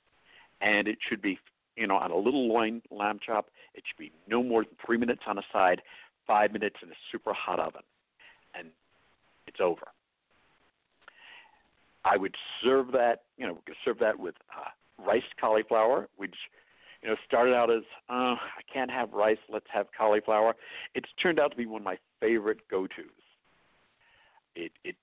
[0.61, 1.39] and it should be,
[1.75, 3.49] you know, on a little loin lamb chop.
[3.73, 5.81] It should be no more than three minutes on a side,
[6.27, 7.81] five minutes in a super hot oven,
[8.53, 8.69] and
[9.53, 9.87] it's over.
[12.05, 16.35] I would serve that, you know, serve that with uh, riced cauliflower, which
[17.01, 20.55] you know started out as uh, I can't have rice, let's have cauliflower.
[20.95, 23.05] It's turned out to be one of my favorite go-tos.
[24.55, 24.95] It it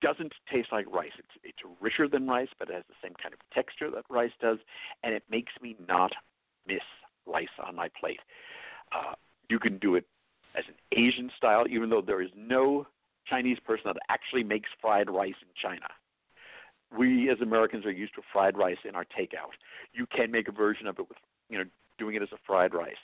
[0.00, 1.12] doesn't taste like rice.
[1.18, 4.32] It's it's richer than rice, but it has the same kind of texture that rice
[4.40, 4.58] does,
[5.04, 6.12] and it makes me not
[6.66, 6.82] miss
[7.26, 8.20] rice on my plate.
[8.92, 9.14] Uh,
[9.48, 10.04] you can do it
[10.56, 12.86] as an Asian style, even though there is no
[13.28, 15.86] Chinese person that actually makes fried rice in China.
[16.96, 19.56] We as Americans are used to fried rice in our takeout.
[19.92, 21.18] You can make a version of it with,
[21.50, 21.64] you know,
[21.98, 22.96] doing it as a fried rice.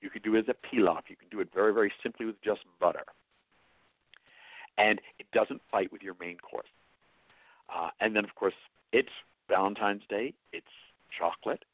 [0.00, 1.02] You could do it as a pilaf.
[1.08, 3.04] You can do it very, very simply with just butter.
[4.78, 6.68] And it doesn't fight with your main course.
[7.74, 8.54] Uh, and then, of course,
[8.92, 9.10] it's
[9.48, 10.34] Valentine's Day.
[10.52, 10.66] It's
[11.16, 11.64] chocolate.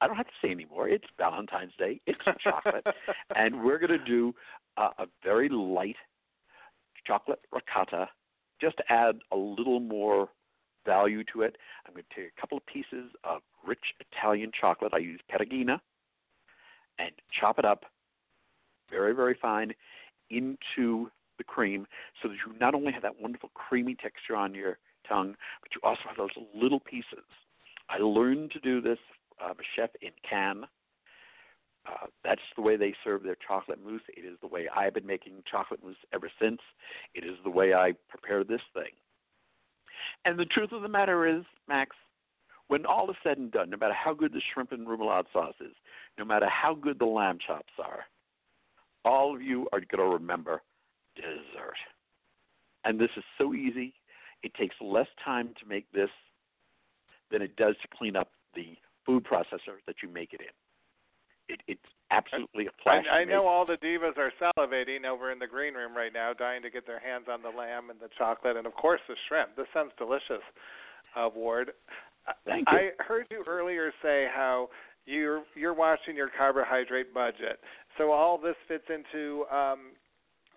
[0.00, 0.88] I don't have to say anymore.
[0.88, 2.00] It's Valentine's Day.
[2.06, 2.86] It's chocolate,
[3.34, 4.34] and we're going to do
[4.76, 5.96] uh, a very light
[7.06, 8.08] chocolate ricotta,
[8.60, 10.28] just to add a little more
[10.86, 11.56] value to it.
[11.86, 14.92] I'm going to take a couple of pieces of rich Italian chocolate.
[14.94, 15.80] I use Perugina,
[16.98, 17.84] and chop it up
[18.90, 19.72] very, very fine
[20.30, 21.86] into the cream,
[22.22, 24.78] so that you not only have that wonderful creamy texture on your
[25.08, 27.24] tongue, but you also have those little pieces.
[27.88, 28.98] I learned to do this
[29.42, 30.64] um, a chef in Cannes.
[31.86, 34.02] Uh, that's the way they serve their chocolate mousse.
[34.16, 36.60] It is the way I've been making chocolate mousse ever since.
[37.14, 38.92] It is the way I prepare this thing.
[40.24, 41.94] And the truth of the matter is, Max,
[42.68, 45.54] when all is said and done, no matter how good the shrimp and remoulade sauce
[45.60, 45.74] is,
[46.18, 48.04] no matter how good the lamb chops are,
[49.04, 50.62] all of you are going to remember
[51.14, 51.76] dessert.
[52.84, 53.92] And this is so easy.
[54.42, 56.10] It takes less time to make this
[57.30, 61.54] than it does to clean up the food processor that you make it in.
[61.54, 63.04] It, it's absolutely a flash.
[63.10, 66.32] I, I know all the divas are salivating over in the green room right now,
[66.32, 69.14] dying to get their hands on the lamb and the chocolate, and of course the
[69.28, 69.56] shrimp.
[69.56, 70.42] This sounds delicious,
[71.16, 71.72] uh, Ward.
[72.46, 72.78] Thank you.
[72.78, 74.68] I heard you earlier say how
[75.06, 77.60] you're you're watching your carbohydrate budget.
[77.98, 79.44] So all this fits into.
[79.54, 79.92] Um,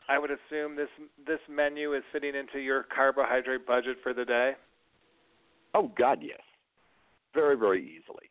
[0.10, 0.88] I would assume this
[1.26, 4.54] this menu is fitting into your carbohydrate budget for the day.
[5.74, 6.40] Oh God, yes,
[7.34, 8.30] very very easily.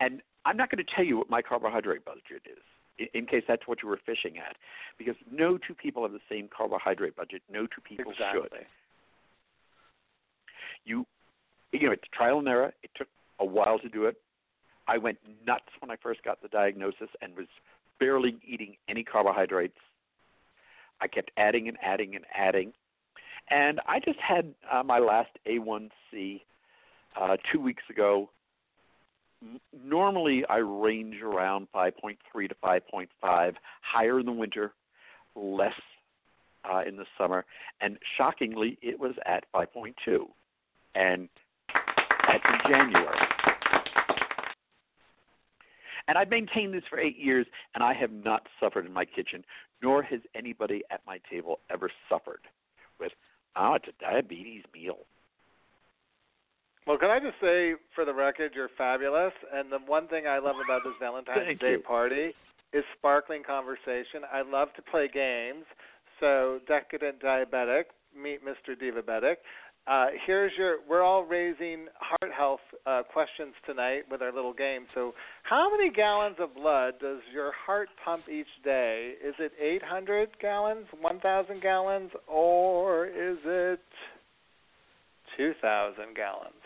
[0.00, 2.62] And I'm not going to tell you what my carbohydrate budget is,
[2.98, 4.56] in, in case that's what you were fishing at,
[4.98, 7.42] because no two people have the same carbohydrate budget.
[7.52, 8.48] No two people Exactly.
[8.50, 8.66] should.
[10.84, 11.06] You,
[11.72, 12.72] you know, it's trial and error.
[12.82, 13.08] It took
[13.38, 14.16] a while to do it.
[14.88, 17.46] I went nuts when I first got the diagnosis and was
[18.00, 19.76] barely eating any carbohydrates.
[21.00, 22.72] I kept adding and adding and adding.
[23.50, 26.40] And I just had uh, my last A1C
[27.20, 28.30] uh, two weeks ago.
[29.72, 32.16] Normally, I range around 5.3
[32.48, 34.72] to 5.5, higher in the winter,
[35.34, 35.72] less
[36.70, 37.44] uh, in the summer.
[37.80, 39.94] And shockingly, it was at 5.2.
[40.94, 41.28] And
[42.26, 43.18] that's in January.
[46.08, 49.44] And I've maintained this for eight years, and I have not suffered in my kitchen,
[49.82, 52.40] nor has anybody at my table ever suffered
[52.98, 53.12] with
[53.56, 54.98] oh, it's a diabetes meal.
[56.90, 59.32] Well, can I just say, for the record, you're fabulous.
[59.54, 61.78] And the one thing I love about this Valentine's Day you.
[61.86, 62.34] party
[62.72, 64.26] is sparkling conversation.
[64.32, 65.62] I love to play games.
[66.18, 67.84] So, decadent diabetic,
[68.20, 68.74] meet Mr.
[68.74, 69.36] Divabetic.
[69.86, 70.78] Uh, here's your.
[70.88, 74.86] We're all raising heart health uh, questions tonight with our little game.
[74.92, 75.14] So,
[75.44, 79.12] how many gallons of blood does your heart pump each day?
[79.24, 83.78] Is it 800 gallons, 1,000 gallons, or is it
[85.36, 86.59] 2,000 gallons?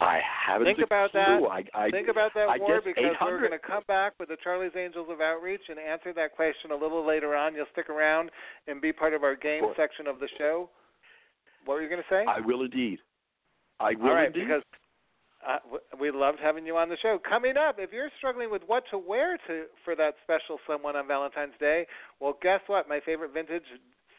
[0.00, 1.20] I haven't Think about clue.
[1.20, 1.68] that.
[1.74, 4.36] I, I, Think about that I Ward because we're going to come back with the
[4.42, 7.54] Charlie's Angels of Outreach and answer that question a little later on.
[7.54, 8.30] You'll stick around
[8.66, 9.76] and be part of our game course.
[9.76, 10.70] section of the show.
[11.66, 12.24] What were you going to say?
[12.26, 12.98] I will indeed.
[13.78, 14.46] I will All right, indeed.
[14.48, 14.62] because
[15.46, 15.58] uh,
[16.00, 17.18] we loved having you on the show.
[17.28, 21.06] Coming up, if you're struggling with what to wear to for that special someone on
[21.06, 21.86] Valentine's Day,
[22.20, 22.88] well, guess what?
[22.88, 23.64] My favorite vintage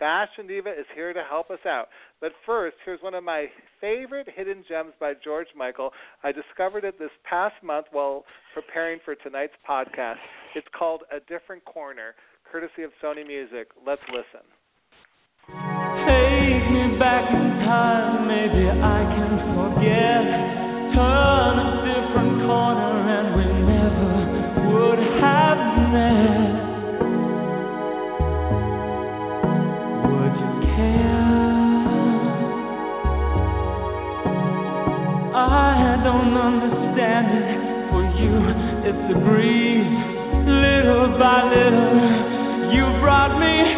[0.02, 1.86] fashion diva is here to help us out.
[2.20, 3.46] But first, here's one of my
[3.80, 5.92] favorite hidden gems by George Michael.
[6.24, 8.26] I discovered it this past month while
[8.56, 10.18] preparing for tonight's podcast.
[10.56, 12.16] It's called A Different Corner,
[12.52, 13.68] courtesy of Sony Music.
[13.86, 14.42] Let's listen.
[15.46, 20.26] Take me back in time, maybe I can forget.
[20.98, 23.51] Turn a different corner and we
[38.84, 39.98] it's a breeze.
[40.42, 43.71] Little by little, you brought me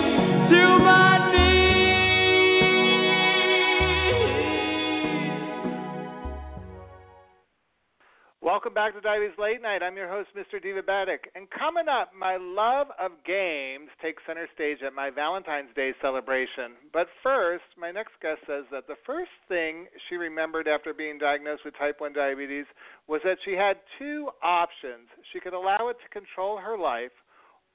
[8.63, 9.83] Welcome back to Diabetes Late Night.
[9.83, 10.55] I'm your host, Mr.
[10.55, 11.27] Divabetic.
[11.35, 16.79] And coming up, my love of games takes center stage at my Valentine's Day celebration.
[16.93, 21.63] But first, my next guest says that the first thing she remembered after being diagnosed
[21.65, 22.63] with type 1 diabetes
[23.05, 25.11] was that she had two options.
[25.33, 27.11] She could allow it to control her life,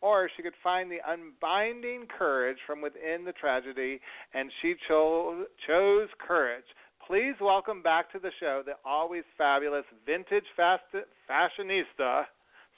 [0.00, 4.00] or she could find the unbinding courage from within the tragedy,
[4.32, 6.64] and she cho- chose courage.
[7.08, 12.24] Please welcome back to the show the always fabulous vintage fashionista,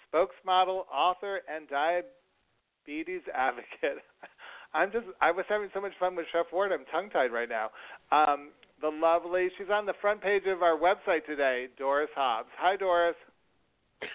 [0.06, 3.98] spokesmodel, author, and diabetes advocate.
[4.72, 7.48] I'm just, I was having so much fun with Chef Ward, I'm tongue tied right
[7.48, 7.70] now.
[8.12, 8.50] Um,
[8.80, 12.50] the lovely, she's on the front page of our website today, Doris Hobbs.
[12.56, 13.16] Hi, Doris.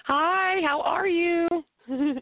[0.06, 1.46] Hi, how are you?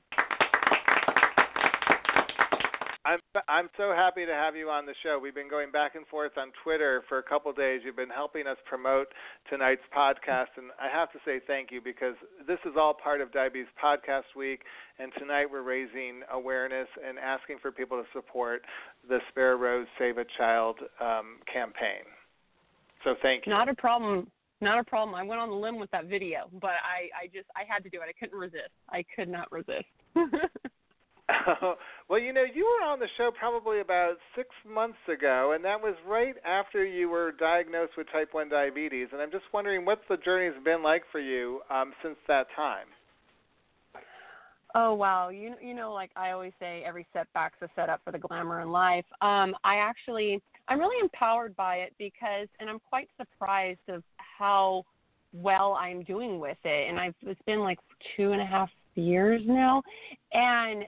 [3.05, 5.19] I'm I'm so happy to have you on the show.
[5.21, 7.81] We've been going back and forth on Twitter for a couple of days.
[7.83, 9.07] You've been helping us promote
[9.49, 12.15] tonight's podcast, and I have to say thank you because
[12.47, 14.61] this is all part of Diabetes Podcast Week,
[14.99, 18.61] and tonight we're raising awareness and asking for people to support
[19.09, 22.07] the Spare Rose Save a Child um, campaign.
[23.03, 23.51] So thank you.
[23.51, 24.27] Not a problem.
[24.61, 25.13] Not a problem.
[25.13, 27.89] I went on the limb with that video, but I, I just I had to
[27.89, 28.05] do it.
[28.07, 28.71] I couldn't resist.
[28.89, 29.83] I could not resist.
[32.09, 35.81] well, you know, you were on the show probably about six months ago, and that
[35.81, 39.07] was right after you were diagnosed with type 1 diabetes.
[39.11, 42.87] And I'm just wondering what the journey's been like for you um, since that time.
[44.75, 48.19] oh wow, you you know like I always say, every setback's a setup for the
[48.19, 49.05] glamour in life.
[49.21, 54.83] Um, I actually I'm really empowered by it because, and I'm quite surprised of how
[55.33, 56.89] well I'm doing with it.
[56.89, 57.79] And I've it's been like
[58.15, 59.81] two and a half years now,
[60.31, 60.85] and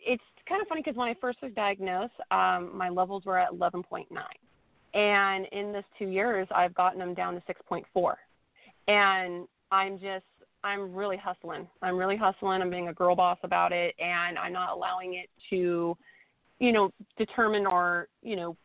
[0.00, 3.50] it's kind of funny because when I first was diagnosed, um, my levels were at
[3.50, 4.06] 11.9,
[4.94, 8.14] and in this two years, I've gotten them down to 6.4,
[8.88, 10.24] and I'm just
[10.64, 11.68] I'm really hustling.
[11.82, 12.60] I'm really hustling.
[12.60, 15.96] I'm being a girl boss about it, and I'm not allowing it to,
[16.58, 18.56] you know, determine or you know,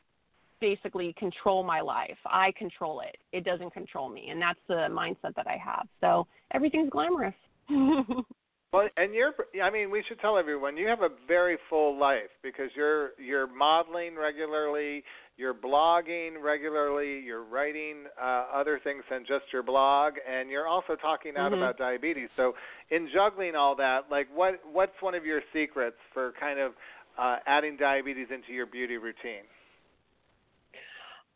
[0.59, 2.17] basically control my life.
[2.25, 3.17] I control it.
[3.31, 5.87] It doesn't control me, and that's the mindset that I have.
[5.99, 7.35] So everything's glamorous.
[8.73, 12.29] Well, and you're I mean, we should tell everyone you have a very full life
[12.41, 15.03] because you're you're modeling regularly,
[15.35, 20.95] you're blogging regularly, you're writing uh, other things than just your blog, and you're also
[20.95, 21.57] talking out Mhm.
[21.57, 22.29] about diabetes.
[22.37, 22.55] So,
[22.91, 26.73] in juggling all that, like what what's one of your secrets for kind of
[27.17, 29.43] uh, adding diabetes into your beauty routine?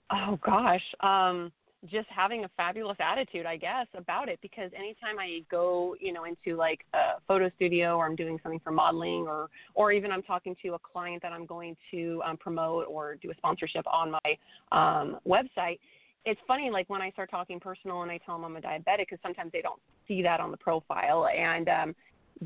[0.09, 1.51] Oh gosh, um,
[1.89, 4.39] just having a fabulous attitude, I guess, about it.
[4.41, 8.61] Because anytime I go, you know, into like a photo studio, or I'm doing something
[8.63, 12.37] for modeling, or or even I'm talking to a client that I'm going to um,
[12.37, 14.37] promote or do a sponsorship on my
[14.71, 15.79] um, website.
[16.25, 19.05] It's funny, like when I start talking personal and I tell them I'm a diabetic,
[19.09, 21.95] because sometimes they don't see that on the profile, and um,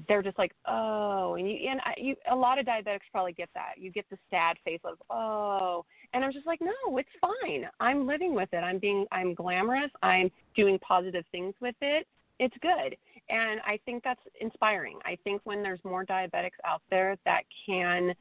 [0.07, 3.49] they're just like, oh, and you and I, you a lot of diabetics probably get
[3.53, 3.75] that.
[3.77, 7.65] You get the sad face of, oh, and I'm just like, no, it's fine.
[7.79, 8.57] I'm living with it.
[8.57, 9.91] I'm being, I'm glamorous.
[10.01, 12.07] I'm doing positive things with it.
[12.39, 12.95] It's good,
[13.29, 14.97] and I think that's inspiring.
[15.05, 18.13] I think when there's more diabetics out there that can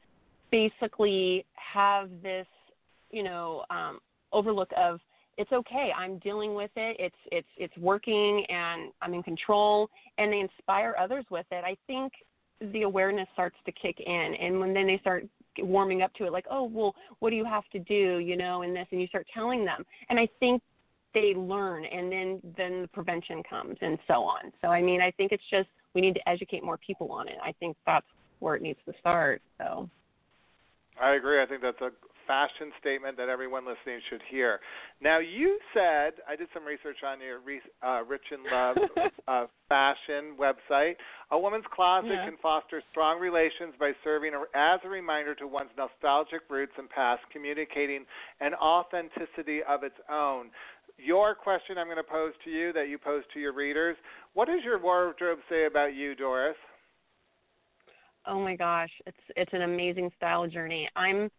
[0.51, 2.47] basically have this,
[3.11, 3.99] you know, um,
[4.33, 4.99] overlook of
[5.39, 5.93] it's okay.
[5.97, 6.97] I'm dealing with it.
[6.99, 11.63] It's it's it's working and I'm in control and they inspire others with it.
[11.63, 12.11] I think
[12.73, 15.25] the awareness starts to kick in and when then they start
[15.65, 18.61] warming up to it like, "Oh, well, what do you have to do, you know,
[18.61, 19.85] in this?" and you start telling them.
[20.09, 20.61] And I think
[21.13, 24.51] they learn and then then the prevention comes and so on.
[24.61, 27.37] So I mean, I think it's just we need to educate more people on it.
[27.43, 28.05] I think that's
[28.39, 29.41] where it needs to start.
[29.57, 29.89] So
[31.01, 31.41] I agree.
[31.41, 31.91] I think that's a
[32.27, 34.59] fashion statement that everyone listening should hear.
[35.01, 37.39] Now, you said I did some research on your
[37.81, 38.77] uh, Rich in Love
[39.27, 40.93] uh, fashion website.
[41.31, 42.25] A woman's closet Yeah.
[42.25, 47.21] can foster strong relations by serving as a reminder to one's nostalgic roots and past,
[47.33, 48.05] communicating
[48.41, 50.51] an authenticity of its own.
[50.97, 53.97] Your question I'm going to pose to you that you pose to your readers.
[54.35, 56.57] What does your wardrobe say about you, Doris?
[58.25, 60.89] Oh my gosh, it's it's an amazing style journey.
[60.95, 61.29] I'm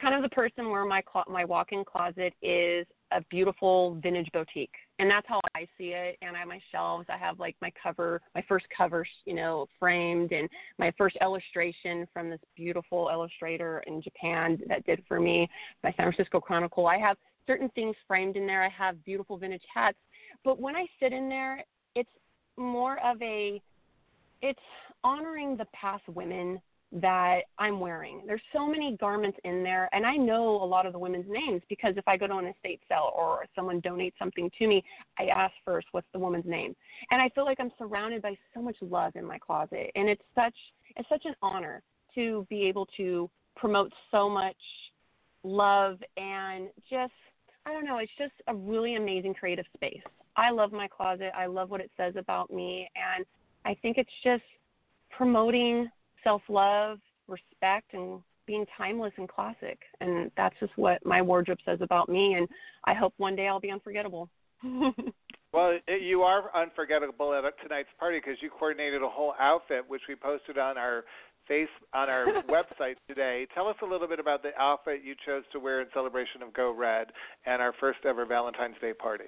[0.00, 4.74] kind of the person where my clo- my walk-in closet is a beautiful vintage boutique,
[4.98, 6.16] and that's how I see it.
[6.22, 7.06] And I have my shelves.
[7.08, 12.06] I have like my cover, my first cover, you know, framed, and my first illustration
[12.12, 15.48] from this beautiful illustrator in Japan that did for me,
[15.84, 16.86] my San Francisco Chronicle.
[16.86, 17.16] I have
[17.46, 18.64] certain things framed in there.
[18.64, 19.98] I have beautiful vintage hats,
[20.44, 21.62] but when I sit in there,
[21.94, 22.10] it's
[22.56, 23.60] more of a
[24.40, 24.58] it's
[25.04, 26.60] honoring the past women
[26.92, 28.22] that I'm wearing.
[28.26, 31.62] There's so many garments in there, and I know a lot of the women's names
[31.68, 34.84] because if I go to an estate sale or someone donates something to me,
[35.18, 36.76] I ask first what's the woman's name,
[37.10, 40.22] and I feel like I'm surrounded by so much love in my closet, and it's
[40.34, 40.54] such
[40.96, 41.82] it's such an honor
[42.14, 44.56] to be able to promote so much
[45.44, 47.12] love and just
[47.64, 50.02] I don't know, it's just a really amazing creative space.
[50.36, 51.30] I love my closet.
[51.36, 53.24] I love what it says about me and
[53.64, 54.42] I think it's just
[55.16, 55.88] promoting
[56.24, 56.98] self-love,
[57.28, 59.78] respect and being timeless and classic.
[60.00, 62.48] And that's just what my wardrobe says about me and
[62.84, 64.28] I hope one day I'll be unforgettable.
[65.52, 69.84] Well, it, you are unforgettable at uh, tonight's party because you coordinated a whole outfit,
[69.86, 71.04] which we posted on our
[71.46, 73.46] face on our website today.
[73.54, 76.54] Tell us a little bit about the outfit you chose to wear in celebration of
[76.54, 77.08] Go Red
[77.44, 79.26] and our first ever Valentine's Day party.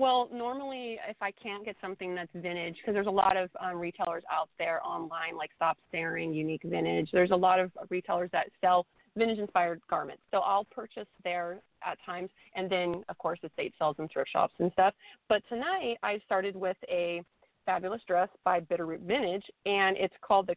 [0.00, 3.76] Well, normally if I can't get something that's vintage, because there's a lot of um,
[3.76, 7.10] retailers out there online like Stop Staring, Unique Vintage.
[7.12, 10.22] There's a lot of retailers that sell vintage-inspired garments.
[10.30, 14.54] So I'll purchase there at times, and then of course estate sells in thrift shops
[14.58, 14.94] and stuff.
[15.28, 17.22] But tonight I started with a
[17.66, 20.56] fabulous dress by Bitterroot Vintage, and it's called the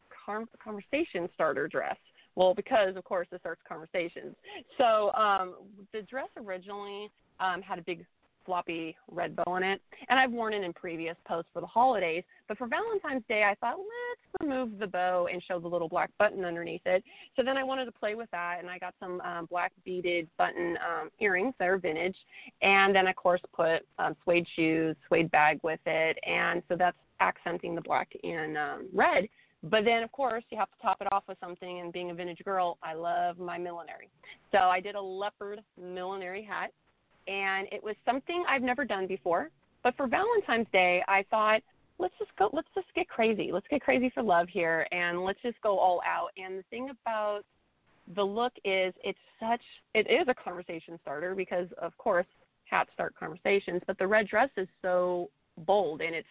[0.63, 1.97] Conversation Starter Dress.
[2.35, 4.37] Well, because of course it starts conversations.
[4.77, 5.55] So um,
[5.91, 8.05] the dress originally um, had a big
[8.45, 12.23] floppy red bow in it, and I've worn it in previous posts for the holidays.
[12.47, 16.09] But for Valentine's Day, I thought let's remove the bow and show the little black
[16.17, 17.03] button underneath it.
[17.35, 20.27] So then I wanted to play with that, and I got some um, black beaded
[20.37, 22.17] button um, earrings that are vintage,
[22.61, 26.97] and then of course put um, suede shoes, suede bag with it, and so that's
[27.19, 29.27] accenting the black and um, red.
[29.63, 31.79] But then, of course, you have to top it off with something.
[31.79, 34.09] And being a vintage girl, I love my millinery.
[34.51, 36.71] So I did a leopard millinery hat,
[37.27, 39.49] and it was something I've never done before.
[39.83, 41.61] But for Valentine's Day, I thought,
[41.99, 43.51] let's just go, let's just get crazy.
[43.51, 46.29] Let's get crazy for love here, and let's just go all out.
[46.37, 47.41] And the thing about
[48.15, 49.61] the look is, it's such,
[49.93, 52.25] it is a conversation starter because, of course,
[52.65, 53.81] hats start conversations.
[53.85, 55.29] But the red dress is so
[55.65, 56.27] bold, and it's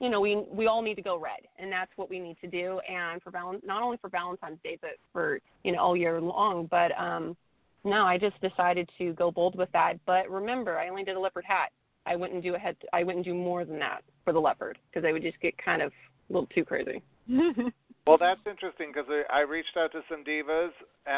[0.00, 2.48] you know, we we all need to go red, and that's what we need to
[2.48, 2.80] do.
[2.80, 6.66] And for val- not only for Valentine's Day, but for you know all year long.
[6.70, 7.36] But um,
[7.84, 9.94] no, I just decided to go bold with that.
[10.06, 11.70] But remember, I only did a leopard hat.
[12.06, 12.76] I wouldn't do a head.
[12.92, 15.80] I wouldn't do more than that for the leopard because I would just get kind
[15.82, 15.92] of
[16.28, 17.02] a little too crazy.
[18.06, 20.68] Well, that's interesting because I reached out to some divas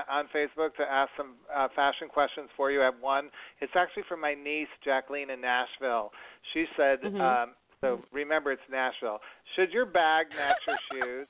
[0.09, 2.81] on Facebook to ask some uh, fashion questions for you.
[2.81, 3.29] I have one.
[3.61, 6.13] It's actually from my niece Jacqueline in Nashville.
[6.55, 7.21] She said, Mhm.
[7.21, 9.21] um, "So remember, it's Nashville.
[9.57, 11.29] Should your bag match your shoes?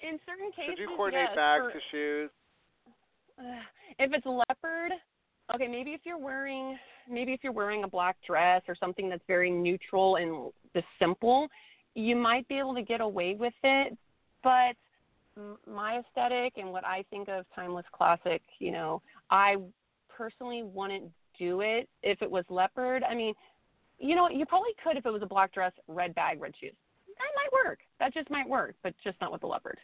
[0.00, 2.30] In certain cases, Should you coordinate yes, bags for- to shoes?
[3.98, 4.92] If it's leopard,
[5.54, 6.78] okay, maybe if you're wearing
[7.08, 11.48] maybe if you're wearing a black dress or something that's very neutral and just simple,
[11.94, 13.96] you might be able to get away with it.
[14.42, 14.76] But
[15.66, 19.56] my aesthetic and what I think of timeless classic, you know, I
[20.08, 23.02] personally wouldn't do it if it was leopard.
[23.02, 23.34] I mean,
[23.98, 26.74] you know, you probably could if it was a black dress, red bag, red shoes.
[27.06, 27.80] that might work.
[28.00, 29.78] That just might work, but just not with the leopard.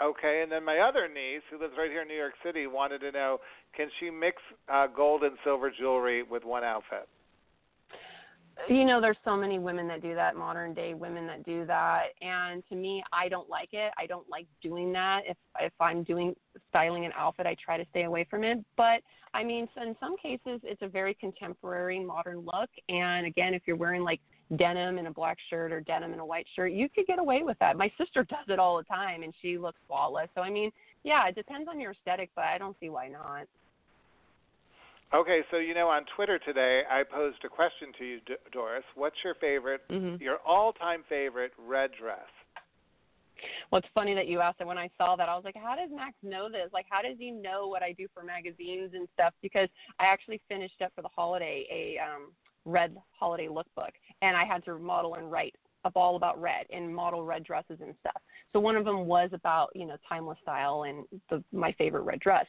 [0.00, 3.00] Okay, and then my other niece, who lives right here in New York City, wanted
[3.00, 3.38] to know
[3.76, 4.36] can she mix
[4.72, 7.08] uh, gold and silver jewelry with one outfit?
[8.68, 12.06] you know there's so many women that do that modern day women that do that
[12.20, 13.92] and to me i don't like it.
[13.98, 15.22] I don't like doing that.
[15.26, 16.34] If if i'm doing
[16.68, 18.58] styling an outfit i try to stay away from it.
[18.76, 19.02] But
[19.34, 23.76] i mean in some cases it's a very contemporary modern look and again if you're
[23.76, 24.20] wearing like
[24.56, 27.42] denim and a black shirt or denim and a white shirt you could get away
[27.42, 30.50] with that my sister does it all the time and she looks flawless so i
[30.50, 30.70] mean
[31.04, 33.46] yeah it depends on your aesthetic but i don't see why not
[35.14, 38.84] Okay, so you know on Twitter today I posed a question to you, D- Doris.
[38.94, 40.22] What's your favorite, mm-hmm.
[40.22, 42.28] your all-time favorite red dress?
[43.70, 44.66] Well, it's funny that you asked that.
[44.66, 46.70] When I saw that, I was like, "How does Max know this?
[46.74, 49.68] Like, how does he know what I do for magazines and stuff?" Because
[49.98, 52.32] I actually finished up for the holiday a um,
[52.68, 53.90] red holiday lookbook,
[54.22, 55.54] and I had to model and write
[55.84, 58.20] up all about red and model red dresses and stuff.
[58.52, 62.20] So one of them was about you know timeless style and the, my favorite red
[62.20, 62.46] dress.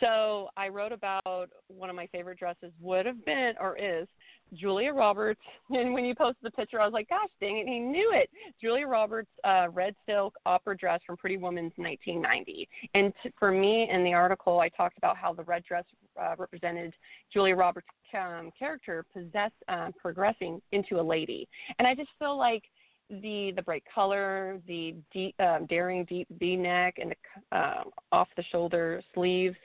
[0.00, 4.08] So I wrote about one of my favorite dresses would have been or is
[4.52, 5.40] Julia Roberts.
[5.70, 8.28] And when you posted the picture, I was like, gosh dang it, he knew it.
[8.60, 12.68] Julia Roberts' uh, red silk opera dress from Pretty Woman's 1990.
[12.94, 15.84] And t- for me, in the article, I talked about how the red dress
[16.20, 16.92] uh, represented
[17.32, 21.48] Julia Roberts' um, character possess uh, progressing into a lady.
[21.78, 22.62] And I just feel like
[23.10, 28.28] the the bright color, the deep, um, daring deep V neck, and the um, off
[28.36, 29.56] the shoulder sleeves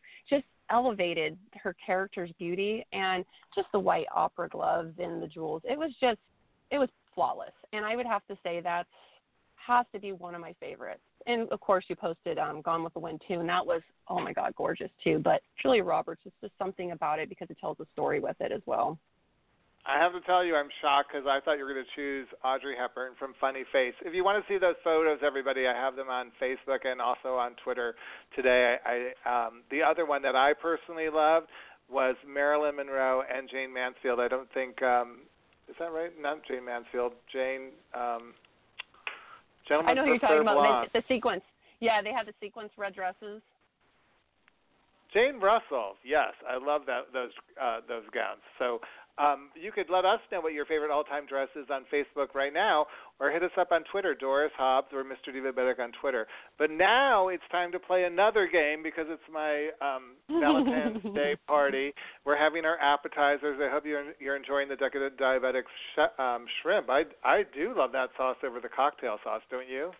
[0.70, 5.62] elevated her character's beauty, and just the white opera gloves and the jewels.
[5.66, 6.20] It was just
[6.72, 8.86] it was flawless, and I would have to say that
[9.56, 11.02] has to be one of my favorites.
[11.28, 14.20] And of course, you posted um, Gone with the Wind too, and that was oh
[14.20, 15.20] my god, gorgeous too.
[15.20, 18.52] But Julia Roberts, is just something about it because it tells a story with it
[18.52, 18.98] as well.
[19.86, 22.28] I have to tell you, I'm shocked because I thought you were going to choose
[22.44, 23.94] Audrey Hepburn from Funny Face.
[24.06, 27.36] If you want to see those photos, everybody, I have them on Facebook and also
[27.36, 27.96] on Twitter
[28.36, 28.76] today.
[28.86, 31.48] I, I um, the other one that I personally loved
[31.90, 34.20] was Marilyn Monroe and Jayne Mansfield.
[34.20, 35.22] I don't think um,
[35.70, 36.12] is that right?
[36.20, 37.14] Not Jayne Mansfield.
[37.32, 37.70] Jane.
[37.94, 38.34] Um,
[39.70, 40.92] I know who you're talking about.
[40.94, 41.44] The sequence.
[41.80, 43.42] Yeah, they had the sequence red dresses.
[45.14, 48.42] Jane Russell, yes, I love that those uh, those gowns.
[48.60, 48.80] So
[49.20, 52.54] um, you could let us know what your favorite all-time dress is on Facebook right
[52.54, 52.86] now,
[53.20, 55.36] or hit us up on Twitter, Doris Hobbs or Mr.
[55.36, 56.26] Divabetic on Twitter.
[56.58, 61.94] But now it's time to play another game because it's my um, Valentine's Day party.
[62.26, 63.60] We're having our appetizers.
[63.62, 65.64] I hope you're you're enjoying the Decadent Diabetic
[65.96, 66.90] sh- um, shrimp.
[66.90, 69.92] I I do love that sauce over the cocktail sauce, don't you?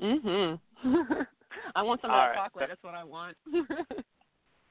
[0.00, 0.60] Mhm.
[1.74, 2.36] I want some of that right.
[2.36, 2.66] chocolate.
[2.68, 3.36] That's what I want.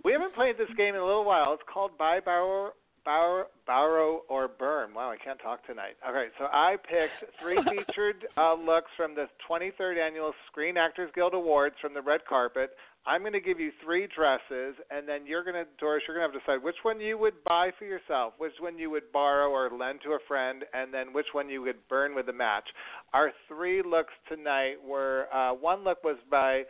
[0.04, 1.54] We haven't played this game in a little while.
[1.54, 2.72] It's called Buy, Borrow,
[3.04, 4.94] Borrow, Borrow or Burn.
[4.94, 5.96] Wow, I can't talk tonight.
[6.06, 11.12] All right, so I picked three featured uh, looks from the 23rd Annual Screen Actors
[11.16, 12.72] Guild Awards from the red carpet.
[13.06, 16.30] I'm going to give you three dresses, and then you're going to, Doris, you're going
[16.30, 19.12] to have to decide which one you would buy for yourself, which one you would
[19.12, 22.34] borrow or lend to a friend, and then which one you would burn with a
[22.34, 22.66] match.
[23.14, 26.64] Our three looks tonight were uh, one look was by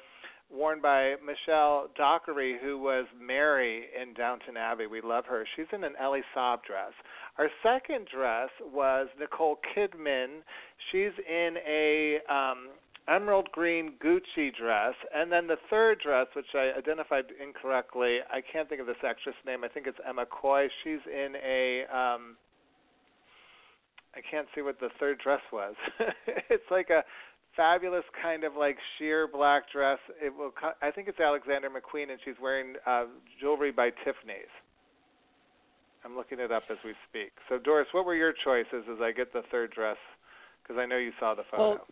[0.54, 4.88] worn by Michelle Dockery, who was Mary in Downton Abbey.
[4.88, 5.46] We love her.
[5.56, 6.92] She's in an Elie Saab dress.
[7.38, 10.42] Our second dress was Nicole Kidman.
[10.92, 12.70] She's in a um,
[13.08, 14.94] emerald green Gucci dress.
[15.14, 19.36] And then the third dress, which I identified incorrectly, I can't think of this actress
[19.46, 19.64] name.
[19.64, 20.68] I think it's Emma Coy.
[20.84, 22.38] She's in a um
[24.14, 25.74] I can't see what the third dress was.
[26.50, 27.04] it's like a
[27.56, 30.00] fabulous kind of like sheer black dress.
[30.22, 30.52] It will.
[30.82, 33.06] I think it's Alexander McQueen, and she's wearing uh,
[33.40, 34.52] jewelry by Tiffany's.
[36.04, 37.32] I'm looking it up as we speak.
[37.48, 39.98] So Doris, what were your choices as I get the third dress?
[40.62, 41.70] Because I know you saw the photo.
[41.70, 41.88] Well,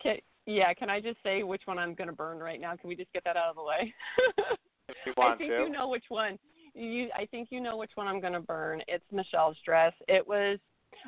[0.00, 0.72] okay, yeah.
[0.74, 2.76] Can I just say which one I'm going to burn right now?
[2.76, 3.94] Can we just get that out of the way?
[4.88, 5.58] if you want I think to.
[5.60, 6.38] you know which one.
[6.74, 8.82] You, I think you know which one I'm going to burn.
[8.88, 9.92] It's Michelle's dress.
[10.08, 10.58] It was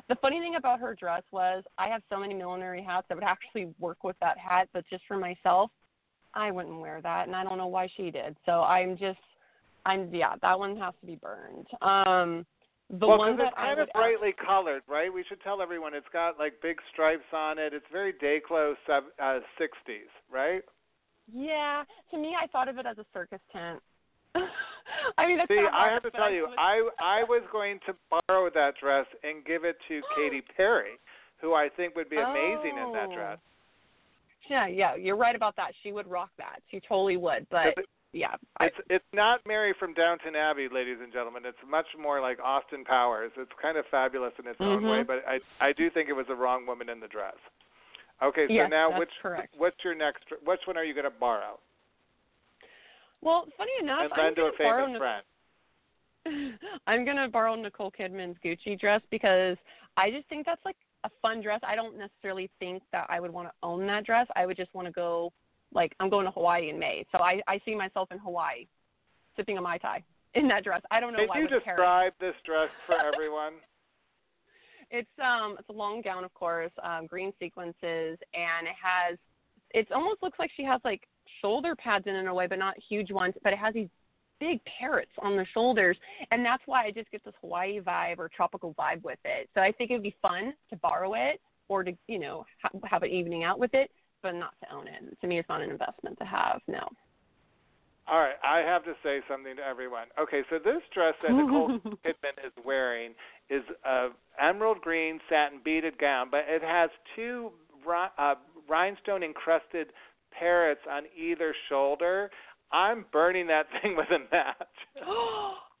[0.09, 3.23] the funny thing about her dress was I have so many millinery hats that would
[3.23, 5.71] actually work with that hat, but just for myself,
[6.33, 8.37] I wouldn't wear that, and I don't know why she did.
[8.45, 9.19] So I'm just,
[9.85, 11.67] I'm yeah, that one has to be burned.
[11.81, 12.45] Um,
[12.89, 15.13] the well, one that it's kind of brightly colored, right?
[15.13, 17.73] We should tell everyone it's got like big stripes on it.
[17.73, 20.61] It's very Day-Glo sev- uh, 60s, right?
[21.31, 23.79] yeah, to me, I thought of it as a circus tent.
[25.17, 28.49] I mean, that's See, I have to tell you, I I was going to borrow
[28.53, 30.99] that dress and give it to Katy Perry,
[31.41, 33.15] who I think would be amazing in that Oh.
[33.15, 33.37] dress.
[34.49, 35.71] Yeah, yeah, you're right about that.
[35.83, 36.61] She would rock that.
[36.71, 37.45] She totally would.
[37.49, 37.75] But
[38.13, 38.35] yeah.
[38.59, 41.43] I, It's it's not Mary from Downton Abbey, ladies and gentlemen.
[41.45, 43.31] It's much more like Austin Powers.
[43.37, 44.91] It's kind of fabulous in its own Mhm.
[44.91, 47.35] way, but I I do think it was the wrong woman in the dress.
[48.23, 49.53] Okay, so Yes, now which correct.
[49.57, 51.59] what's your next which one are you going to borrow?
[53.21, 56.59] Well, funny enough, and I'm lend to a gonna borrow famous Nic- friend.
[56.87, 59.57] I'm gonna borrow Nicole Kidman's Gucci dress because
[59.95, 61.59] I just think that's like a fun dress.
[61.63, 64.27] I don't necessarily think that I would want to own that dress.
[64.35, 65.31] I would just want to go
[65.73, 68.67] like I'm going to Hawaii in May, so I I see myself in Hawaii,
[69.35, 70.03] sipping a mai tai
[70.33, 70.81] in that dress.
[70.91, 71.39] I don't know Can why.
[71.39, 73.53] you describe this dress for everyone?
[74.91, 79.17] It's um it's a long gown of course, um, green sequences and it has
[79.71, 81.01] it almost looks like she has like
[81.41, 83.89] shoulder pads in, in a way, but not huge ones, but it has these
[84.39, 85.97] big parrots on the shoulders
[86.31, 89.49] and that's why I just get this Hawaii vibe or tropical vibe with it.
[89.55, 92.77] So I think it would be fun to borrow it or to, you know, ha-
[92.85, 93.89] have an evening out with it,
[94.21, 95.19] but not to own it.
[95.21, 96.61] To me it's not an investment to have.
[96.67, 96.87] No.
[98.09, 100.07] All right, I have to say something to everyone.
[100.17, 103.11] Okay, so this dress that Nicole Kidman is wearing
[103.49, 104.09] is a
[104.39, 107.51] emerald green satin beaded gown, but it has two
[108.17, 108.35] uh,
[108.69, 109.87] rhinestone encrusted
[110.39, 112.29] parrots on either shoulder.
[112.71, 115.05] I'm burning that thing with a match.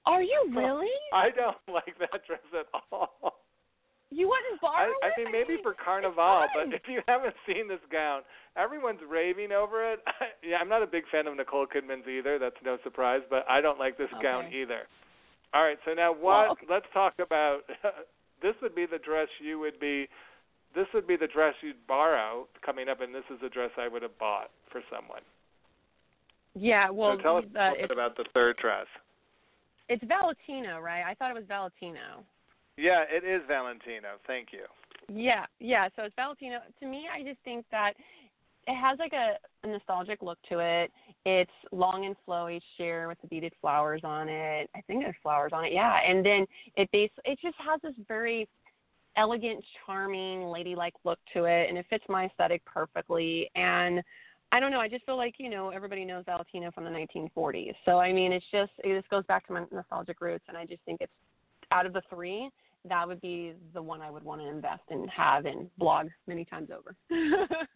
[0.05, 0.87] Are you really?
[1.13, 3.41] I don't like that dress at all.
[4.09, 7.67] You wouldn't borrow I, I mean, maybe mean, for Carnival, but if you haven't seen
[7.67, 8.21] this gown,
[8.55, 9.99] everyone's raving over it.
[10.43, 12.39] yeah, I'm not a big fan of Nicole Kidman's either.
[12.39, 14.87] That's no surprise, but I don't like this gown either.
[15.53, 16.23] All right, so now what?
[16.23, 16.67] Well, okay.
[16.69, 17.63] Let's talk about.
[18.41, 20.07] this would be the dress you would be.
[20.75, 23.87] This would be the dress you'd borrow coming up, and this is the dress I
[23.87, 25.21] would have bought for someone.
[26.55, 28.87] Yeah, well, so tell us uh, a little bit about the third dress.
[29.89, 31.03] it's Valentino, right?
[31.03, 32.23] I thought it was Valentino.
[32.77, 34.17] Yeah, it is Valentino.
[34.25, 34.65] Thank you.
[35.07, 35.89] Yeah, yeah.
[35.95, 36.59] So it's Valentino.
[36.79, 37.93] To me, I just think that
[38.67, 40.91] it has like a, a nostalgic look to it.
[41.25, 44.69] It's long and flowy sheer with the beaded flowers on it.
[44.75, 45.73] I think there's flowers on it.
[45.73, 46.45] Yeah, and then
[46.75, 48.47] it base it just has this very
[49.17, 53.49] elegant, charming, ladylike look to it, and it fits my aesthetic perfectly.
[53.55, 54.01] And
[54.51, 54.79] I don't know.
[54.79, 57.73] I just feel like you know everybody knows Valentino from the 1940s.
[57.83, 60.65] So I mean, it's just it just goes back to my nostalgic roots, and I
[60.65, 61.11] just think it's
[61.71, 62.49] out of the three,
[62.87, 66.45] that would be the one I would want to invest and have and blog many
[66.45, 66.95] times over.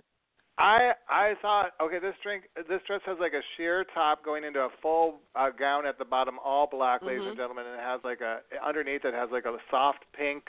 [0.57, 4.59] I I thought okay this drink this dress has like a sheer top going into
[4.59, 7.29] a full uh, gown at the bottom all black ladies Mhm.
[7.29, 10.43] and gentlemen and it has like a underneath it has like a soft pink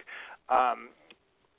[0.52, 0.88] um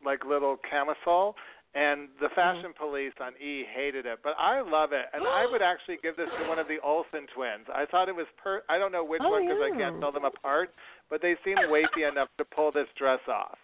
[0.05, 1.35] like little camisole
[1.75, 5.61] and the fashion police on E hated it but I love it and I would
[5.71, 8.77] actually give this to one of the Olsen twins I thought it was per I
[8.77, 10.73] don't know which Oh, one because I can't tell them apart
[11.09, 13.57] but they seem weighty enough to pull this dress off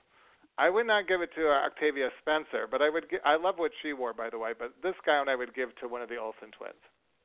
[0.60, 3.10] I would not give it to Octavia Spencer, but I would.
[3.10, 4.52] Gi- I love what she wore, by the way.
[4.60, 6.76] But this gown I would give to one of the Olsen twins.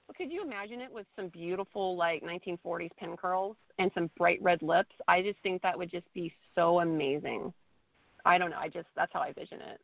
[0.06, 4.38] Well, could you imagine it with some beautiful like 1940s pin curls and some bright
[4.40, 4.94] red lips?
[5.08, 7.52] I just think that would just be so amazing.
[8.24, 8.58] I don't know.
[8.58, 9.80] I just that's how I vision it.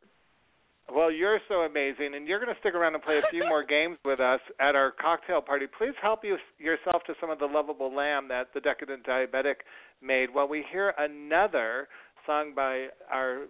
[0.93, 3.63] Well, you're so amazing, and you're going to stick around and play a few more
[3.67, 5.65] games with us at our cocktail party.
[5.77, 9.63] Please help you yourself to some of the lovable lamb that the decadent diabetic
[10.01, 11.87] made while we hear another
[12.25, 13.45] song by our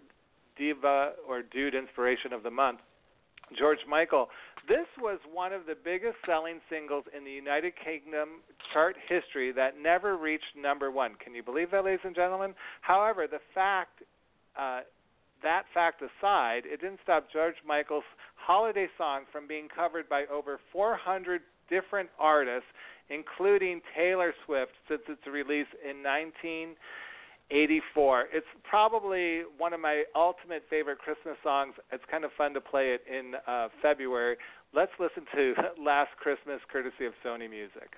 [0.56, 2.78] diva or dude inspiration of the month,
[3.58, 4.28] George Michael.
[4.68, 9.72] This was one of the biggest selling singles in the United Kingdom chart history that
[9.82, 11.14] never reached number one.
[11.22, 12.54] Can you believe that, ladies and gentlemen?
[12.82, 14.02] However, the fact
[14.58, 14.80] uh,
[15.42, 18.04] that fact aside, it didn't stop George Michael's
[18.36, 22.68] holiday song from being covered by over 400 different artists,
[23.10, 28.28] including Taylor Swift, since its release in 1984.
[28.32, 31.74] It's probably one of my ultimate favorite Christmas songs.
[31.92, 34.36] It's kind of fun to play it in uh, February.
[34.74, 37.96] Let's listen to Last Christmas, courtesy of Sony Music.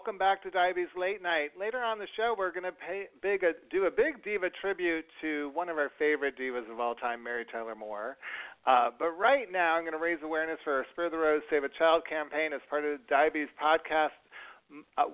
[0.00, 1.50] Welcome back to Diabetes Late Night.
[1.60, 2.72] Later on the show, we're going to
[3.20, 6.94] big a, do a big diva tribute to one of our favorite divas of all
[6.94, 8.16] time, Mary Tyler Moore.
[8.64, 11.64] Uh, but right now, I'm going to raise awareness for our Spare the Rose Save
[11.64, 14.29] a Child campaign as part of the Diabetes Podcast uh,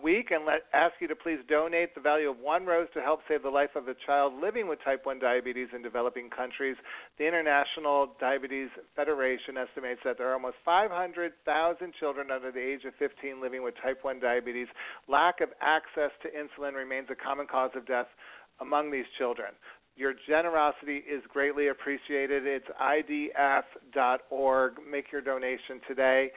[0.02, 3.20] Week, and let ask you to please donate the value of one rose to help
[3.26, 6.76] save the life of a child living with type 1 diabetes in developing countries.
[7.18, 12.94] The International Diabetes Federation estimates that there are almost 500,000 children under the age of
[12.98, 14.68] 15 living with type 1 diabetes.
[15.08, 18.08] Lack of access to insulin remains a common cause of death
[18.60, 19.52] among these children.
[19.96, 22.44] Your generosity is greatly appreciated.
[22.46, 24.72] It's idf.org.
[24.88, 26.30] Make your donation today.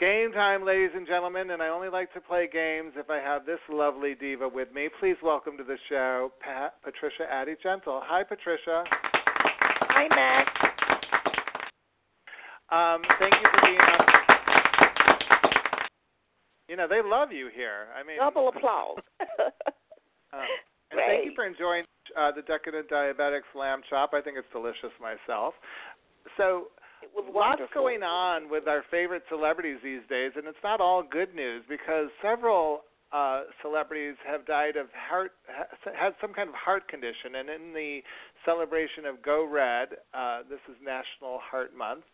[0.00, 3.44] Game time, ladies and gentlemen, and I only like to play games if I have
[3.44, 4.88] this lovely diva with me.
[4.98, 8.00] Please welcome to the show, Pat, Patricia Addy Gentle.
[8.04, 8.82] Hi, Patricia.
[8.88, 10.48] Hi, Matt.
[12.72, 14.06] Um, thank you for being on.
[16.66, 17.88] You know, they love you here.
[17.94, 19.00] I mean, Double applause.
[20.32, 20.46] Um,
[20.92, 21.82] and thank you for enjoying
[22.16, 24.12] uh, the Decadent Diabetics Lamb Chop.
[24.14, 25.54] I think it's delicious myself.
[26.36, 26.68] So,
[27.02, 27.82] it was lots wonderful.
[27.82, 32.08] going on with our favorite celebrities these days, and it's not all good news because
[32.22, 32.82] several
[33.12, 37.36] uh, celebrities have died of heart, ha- had some kind of heart condition.
[37.36, 38.00] And in the
[38.44, 42.04] celebration of Go Red, uh, this is National Heart Month.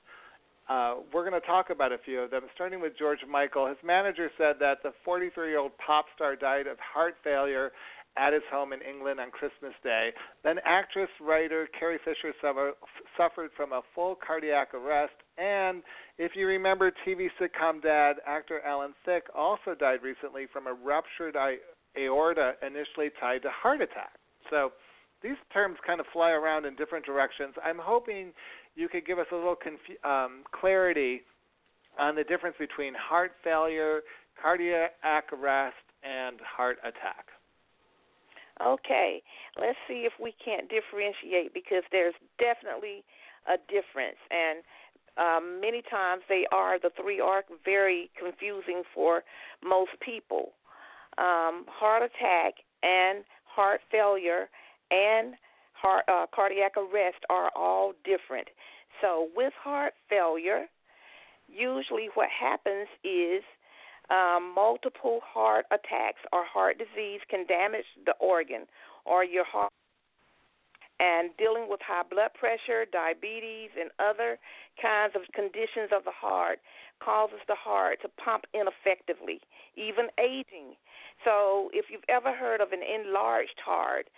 [0.68, 3.68] Uh, we're going to talk about a few of them, starting with George Michael.
[3.68, 7.70] His manager said that the 43 year old pop star died of heart failure
[8.16, 10.10] at his home in England on Christmas Day.
[10.42, 12.72] Then actress writer Carrie Fisher suffer,
[13.16, 15.14] suffered from a full cardiac arrest.
[15.38, 15.82] And
[16.18, 21.36] if you remember TV sitcom dad, actor Alan Thicke also died recently from a ruptured
[21.96, 24.18] aorta initially tied to heart attack.
[24.50, 24.72] So
[25.22, 27.54] these terms kind of fly around in different directions.
[27.64, 28.32] I'm hoping
[28.76, 31.22] you could give us a little confu- um, clarity
[31.98, 34.00] on the difference between heart failure,
[34.40, 37.26] cardiac arrest, and heart attack.
[38.64, 39.22] Okay,
[39.61, 43.04] let's see if we can't differentiate because there's definitely
[43.46, 44.62] a difference, and
[45.18, 49.22] um, many times they are the three are very confusing for
[49.62, 50.52] most people.
[51.18, 54.48] Um, heart attack and heart failure
[54.90, 55.34] and
[55.72, 58.48] heart uh, cardiac arrest are all different.
[59.00, 60.66] So with heart failure,
[61.48, 63.42] usually what happens is
[64.11, 68.66] um, multiple heart attacks or heart disease can damage the organ
[69.04, 69.72] or your heart.
[70.98, 74.38] And dealing with high blood pressure, diabetes, and other
[74.80, 76.59] kinds of conditions of the heart
[77.04, 79.40] causes the heart to pump ineffectively,
[79.76, 80.72] even aging.
[81.22, 84.09] So, if you've ever heard of an enlarged heart,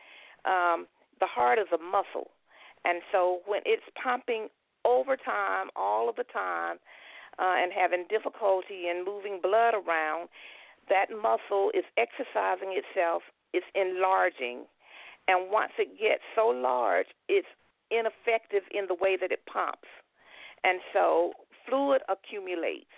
[0.45, 0.86] um,
[1.18, 2.30] the heart is a muscle.
[2.84, 4.47] And so, when it's pumping
[4.84, 6.78] over time, all of the time,
[7.39, 10.28] uh, and having difficulty in moving blood around,
[10.89, 13.22] that muscle is exercising itself,
[13.53, 14.64] it's enlarging.
[15.28, 17.49] And once it gets so large, it's
[17.91, 19.89] ineffective in the way that it pumps.
[20.64, 21.32] And so
[21.68, 22.91] fluid accumulates.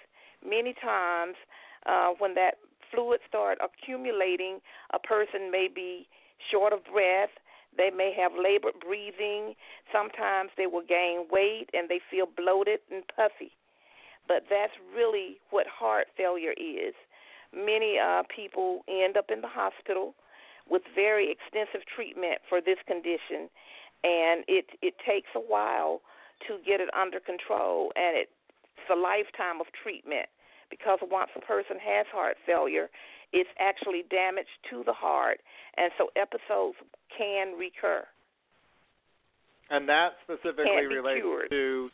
[0.46, 1.34] Many times,
[1.86, 2.54] uh, when that
[2.94, 4.60] fluid starts accumulating,
[4.94, 6.08] a person may be
[6.50, 7.30] short of breath.
[7.76, 9.54] They may have labored breathing.
[9.92, 13.52] Sometimes they will gain weight and they feel bloated and puffy
[14.30, 16.94] but that's really what heart failure is.
[17.52, 20.14] Many uh, people end up in the hospital
[20.70, 23.50] with very extensive treatment for this condition,
[24.06, 26.00] and it it takes a while
[26.46, 28.30] to get it under control, and it,
[28.78, 30.30] it's a lifetime of treatment
[30.70, 32.88] because once a person has heart failure,
[33.32, 35.40] it's actually damage to the heart,
[35.76, 36.78] and so episodes
[37.10, 38.06] can recur.
[39.70, 41.50] And that specifically relates cured.
[41.50, 41.90] to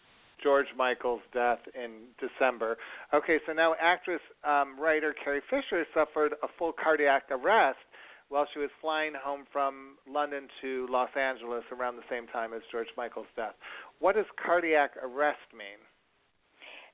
[0.46, 2.76] George Michael's death in December.
[3.12, 7.82] Okay, so now actress um, writer Carrie Fisher suffered a full cardiac arrest
[8.28, 12.62] while she was flying home from London to Los Angeles around the same time as
[12.70, 13.54] George Michael's death.
[13.98, 15.82] What does cardiac arrest mean?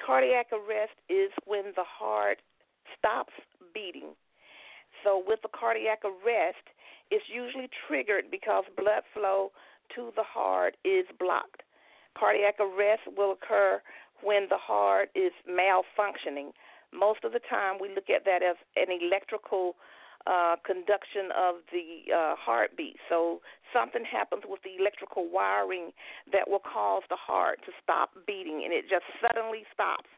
[0.00, 2.38] Cardiac arrest is when the heart
[2.96, 3.34] stops
[3.74, 4.16] beating.
[5.04, 6.72] So, with the cardiac arrest,
[7.10, 9.52] it's usually triggered because blood flow
[9.94, 11.61] to the heart is blocked.
[12.18, 13.80] Cardiac arrest will occur
[14.22, 16.52] when the heart is malfunctioning.
[16.92, 19.76] Most of the time, we look at that as an electrical
[20.26, 22.96] uh, conduction of the uh, heartbeat.
[23.08, 23.40] So
[23.72, 25.90] something happens with the electrical wiring
[26.30, 30.08] that will cause the heart to stop beating, and it just suddenly stops.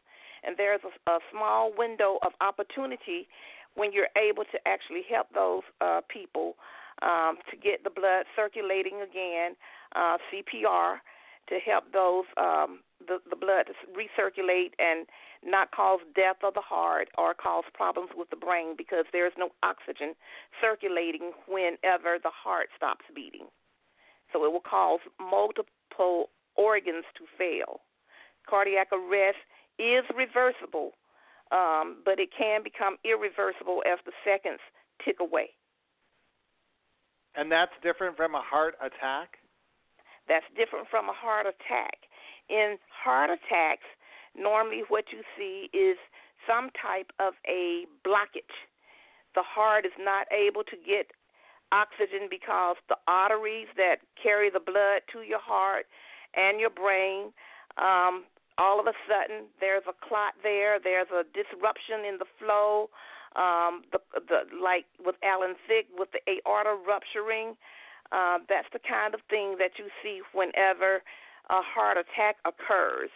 [0.45, 3.27] And there's a, a small window of opportunity
[3.73, 6.55] when you're able to actually help those uh, people
[7.01, 9.55] um, to get the blood circulating again,
[9.95, 11.01] uh, CPR,
[11.49, 15.05] to help those um, the, the blood recirculate and
[15.43, 19.49] not cause death of the heart or cause problems with the brain because there's no
[19.63, 20.13] oxygen
[20.61, 23.47] circulating whenever the heart stops beating.
[24.33, 27.81] So it will cause multiple organs to fail.
[28.49, 29.37] Cardiac arrest
[29.77, 30.91] is reversible,
[31.51, 34.59] um, but it can become irreversible as the seconds
[35.03, 35.49] tick away.
[37.35, 39.37] And that's different from a heart attack?
[40.27, 42.09] That's different from a heart attack.
[42.49, 43.85] In heart attacks,
[44.37, 45.97] normally what you see is
[46.47, 48.55] some type of a blockage.
[49.33, 51.11] The heart is not able to get
[51.71, 55.85] oxygen because the arteries that carry the blood to your heart
[56.35, 57.33] and your brain,
[57.77, 58.25] um,
[58.57, 62.89] all of a sudden there's a clot there, there's a disruption in the flow.
[63.35, 67.57] Um, the the like with Alan Thicke with the aorta rupturing,
[68.11, 71.01] uh, that's the kind of thing that you see whenever
[71.49, 73.09] a heart attack occurs.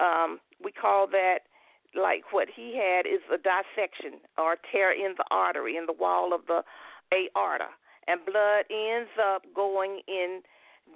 [0.00, 1.46] Um, we call that
[1.94, 6.34] like what he had is a dissection or tear in the artery in the wall
[6.34, 6.62] of the
[7.12, 7.72] aorta,
[8.06, 10.42] and blood ends up going in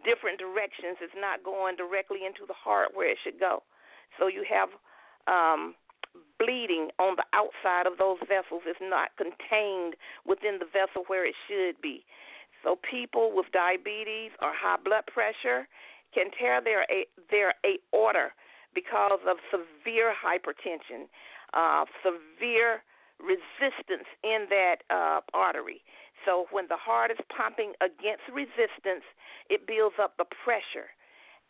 [0.04, 0.98] different directions.
[1.00, 3.62] It's not going directly into the heart where it should go.
[4.18, 4.68] So you have
[5.26, 5.74] um,
[6.38, 8.62] bleeding on the outside of those vessels.
[8.66, 9.96] It's not contained
[10.26, 12.04] within the vessel where it should be.
[12.62, 15.66] So people with diabetes or high blood pressure
[16.14, 16.86] can tear their
[17.30, 18.30] their aorta
[18.74, 21.08] because of severe hypertension,
[21.54, 22.82] uh, severe
[23.20, 25.82] resistance in that uh, artery.
[26.24, 29.04] So when the heart is pumping against resistance,
[29.50, 30.94] it builds up the pressure,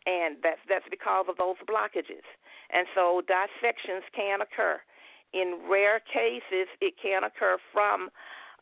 [0.05, 2.25] and that's that's because of those blockages.
[2.73, 4.81] And so dissections can occur.
[5.33, 8.09] In rare cases, it can occur from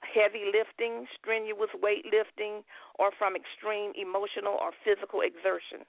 [0.02, 2.64] heavy lifting, strenuous weight lifting,
[3.00, 5.86] or from extreme emotional or physical exertion.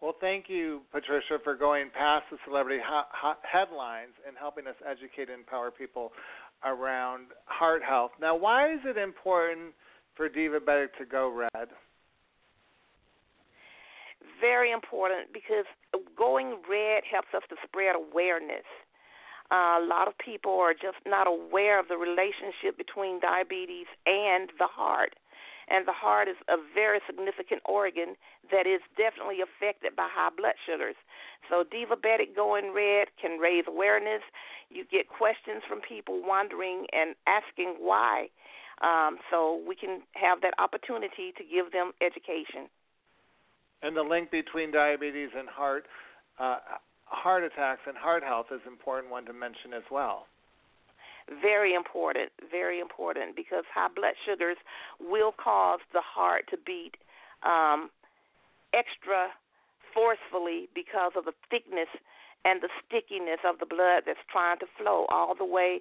[0.00, 4.76] Well, thank you, Patricia, for going past the celebrity ho- ho- headlines and helping us
[4.84, 6.12] educate and empower people
[6.64, 8.12] around heart health.
[8.20, 9.72] Now, why is it important
[10.14, 11.68] for Divabetic to go red?
[14.40, 15.64] Very important because
[16.16, 18.66] going red helps us to spread awareness.
[19.50, 24.66] A lot of people are just not aware of the relationship between diabetes and the
[24.66, 25.14] heart.
[25.68, 28.14] And the heart is a very significant organ
[28.50, 30.94] that is definitely affected by high blood sugars.
[31.50, 34.22] So, Divabetic going red can raise awareness.
[34.70, 38.28] You get questions from people wondering and asking why.
[38.80, 42.70] Um, so, we can have that opportunity to give them education.
[43.82, 45.86] And the link between diabetes and heart
[46.38, 46.58] uh,
[47.06, 50.26] heart attacks and heart health is an important one to mention as well.
[51.42, 54.56] Very important, very important, because high blood sugars
[55.00, 56.96] will cause the heart to beat
[57.42, 57.90] um,
[58.72, 59.30] extra
[59.92, 61.88] forcefully because of the thickness
[62.44, 65.80] and the stickiness of the blood that's trying to flow all the way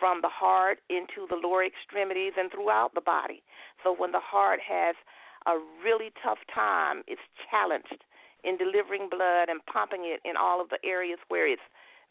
[0.00, 3.42] from the heart into the lower extremities and throughout the body.
[3.84, 4.96] So when the heart has
[5.44, 7.20] a really tough time, it's
[7.50, 8.00] challenged
[8.44, 11.64] in delivering blood and pumping it in all of the areas where it's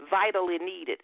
[0.10, 1.00] vitally needed.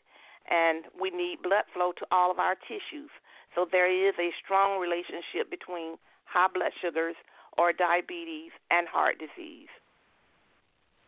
[0.50, 3.12] And we need blood flow to all of our tissues.
[3.56, 7.16] So there is a strong relationship between high blood sugars
[7.58, 9.70] or diabetes and heart disease.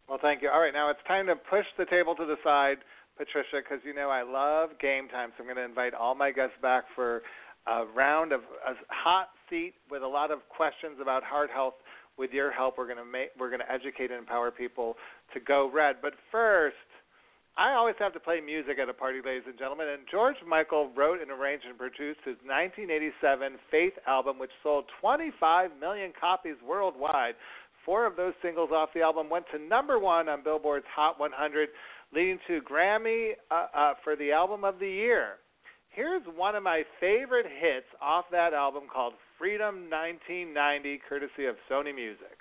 [0.07, 0.49] Well, thank you.
[0.49, 2.77] All right, now it's time to push the table to the side,
[3.17, 5.31] Patricia, because you know I love game time.
[5.35, 7.23] So I'm going to invite all my guests back for
[7.67, 11.75] a round of a hot seat with a lot of questions about heart health
[12.17, 14.95] with your help, we're going to make we're going to educate and empower people
[15.33, 15.97] to go red.
[16.01, 16.75] But first,
[17.55, 19.87] I always have to play music at a party, ladies and gentlemen.
[19.89, 25.71] And George Michael wrote and arranged and produced his 1987 Faith album, which sold 25
[25.79, 27.35] million copies worldwide.
[27.85, 31.69] Four of those singles off the album went to number one on Billboard's Hot 100,
[32.13, 35.33] leading to Grammy uh, uh, for the album of the year.
[35.89, 41.93] Here's one of my favorite hits off that album called Freedom 1990, courtesy of Sony
[41.93, 42.39] Music.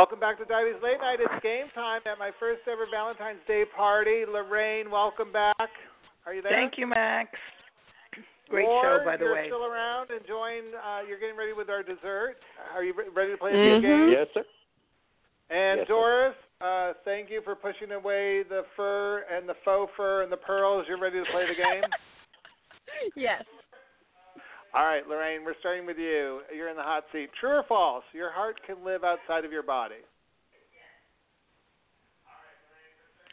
[0.00, 1.20] Welcome back to Diabetes Late Night.
[1.20, 4.24] It's game time at my first ever Valentine's Day party.
[4.24, 5.68] Lorraine, welcome back.
[6.24, 6.52] Are you there?
[6.56, 7.28] Thank you, Max.
[8.48, 9.44] Great Ward, show, by the you're way.
[9.52, 10.72] still around enjoying.
[10.72, 12.36] Uh, you're getting ready with our dessert.
[12.72, 13.76] Are you ready to play Mhm.
[13.76, 14.08] the game?
[14.08, 14.44] Yes, sir.
[15.50, 15.92] And Yes, sir.
[15.92, 20.38] Doris, uh, thank you for pushing away the fur and the faux fur and the
[20.38, 20.88] pearls.
[20.88, 21.84] You're ready to play the game.
[23.16, 23.44] yes.
[24.72, 26.40] All right, Lorraine, we're starting with you.
[26.54, 27.30] You're in the hot seat.
[27.40, 28.04] True or false?
[28.12, 29.96] Your heart can live outside of your body.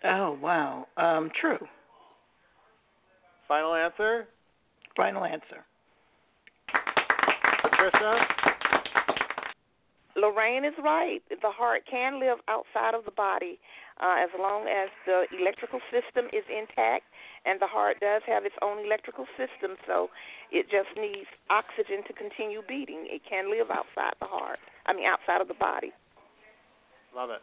[0.03, 0.85] Oh wow.
[0.97, 1.57] Um, true.
[3.47, 4.27] Final answer,
[4.97, 5.63] Final answer.
[7.61, 8.19] Patricia.
[10.15, 11.19] Lorraine is right.
[11.29, 13.59] The heart can live outside of the body.
[13.99, 17.05] Uh, as long as the electrical system is intact,
[17.45, 20.09] and the heart does have its own electrical system, so
[20.51, 23.07] it just needs oxygen to continue beating.
[23.09, 24.59] It can live outside the heart.
[24.85, 25.91] I mean, outside of the body.
[27.15, 27.41] Love it.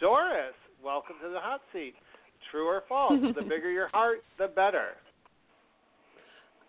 [0.00, 1.94] Doris, welcome to the hot seat.
[2.50, 3.20] True or false?
[3.20, 4.96] the bigger your heart, the better.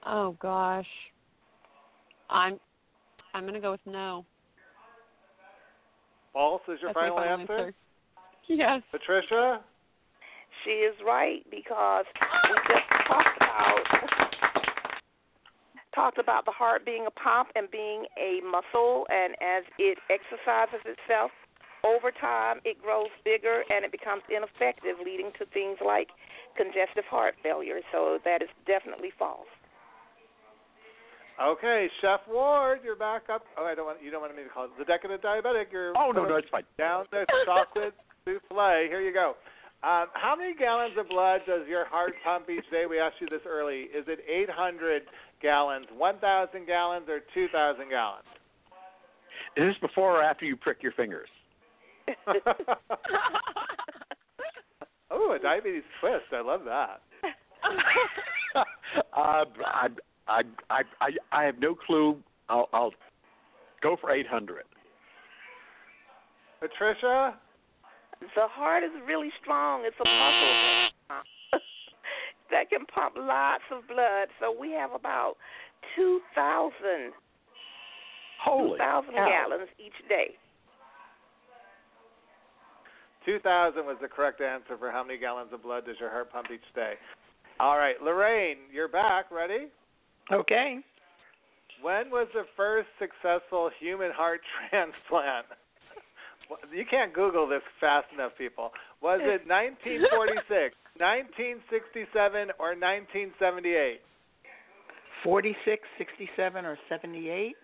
[0.06, 0.88] Oh gosh.
[2.30, 2.60] I'm
[3.34, 4.26] I'm gonna go with no.
[6.34, 7.58] False is your That's final, final answer?
[7.58, 7.74] answer.
[8.52, 8.82] Yes.
[8.92, 9.62] Patricia?
[10.66, 14.02] She is right because we just talked about
[15.96, 20.80] talked about the heart being a pump and being a muscle, and as it exercises
[20.86, 21.32] itself
[21.84, 26.08] over time, it grows bigger and it becomes ineffective, leading to things like
[26.56, 27.80] congestive heart failure.
[27.92, 29.50] So that is definitely false.
[31.42, 33.44] Okay, Chef Ward, you're back up.
[33.58, 35.72] Oh, I don't want you don't want me to call it the decadent diabetic.
[35.72, 36.64] You're Oh no, no, it's fine.
[36.78, 37.96] down the chocolate
[38.26, 38.88] souffle.
[38.88, 39.36] Here you go.
[39.84, 42.84] Um, how many gallons of blood does your heart pump each day?
[42.88, 43.90] We asked you this early.
[43.96, 45.04] Is it 800
[45.42, 48.26] gallons, 1,000 gallons, or 2,000 gallons?
[49.58, 51.30] Is this before or after you prick your fingers?
[55.10, 56.26] oh, a diabetes twist.
[56.32, 57.02] I love that.
[58.56, 58.64] uh,
[59.14, 59.88] I,
[60.28, 62.18] I, I, I, I have no clue.
[62.50, 62.94] I'll, I'll
[63.82, 64.64] go for 800.
[66.60, 67.34] Patricia?
[68.22, 69.84] The heart is really strong.
[69.86, 71.60] It's a muscle
[72.52, 74.30] that can pump lots of blood.
[74.40, 75.36] So we have about
[75.96, 77.12] 2,000
[78.44, 79.30] Holy 2,000 cow.
[79.30, 80.36] gallons each day.
[83.26, 86.48] 2,000 was the correct answer for how many gallons of blood does your heart pump
[86.52, 86.94] each day.
[87.60, 89.30] All right, Lorraine, you're back.
[89.32, 89.68] Ready?
[90.32, 90.80] Okay.
[91.82, 95.46] When was the first successful human heart transplant?
[96.74, 98.72] You can't Google this fast enough, people.
[99.02, 104.02] Was it 1946, 1967, or 1978?
[105.24, 107.56] 46, 67, or 78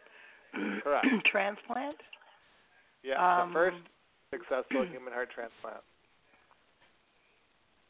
[0.84, 1.06] Correct.
[1.32, 1.98] transplant.
[3.04, 3.78] Yeah, Um, the first
[4.32, 5.82] successful human heart transplant.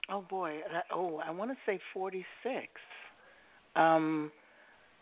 [0.09, 0.59] Oh boy.
[0.71, 2.23] That, oh, I want to say 46.
[3.75, 4.31] Um,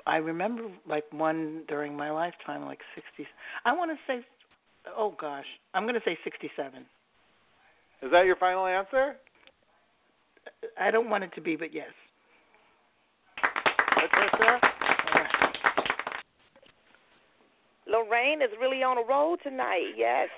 [0.07, 3.27] I remember like one during my lifetime, like 60.
[3.65, 4.25] I want to say.
[4.97, 6.85] Oh gosh, I'm going to say 67.
[8.01, 9.15] Is that your final answer?
[10.79, 11.89] I don't want it to be, but yes.
[13.41, 14.59] Patricia?
[17.87, 19.93] Lorraine is really on a roll tonight.
[19.95, 20.29] Yes,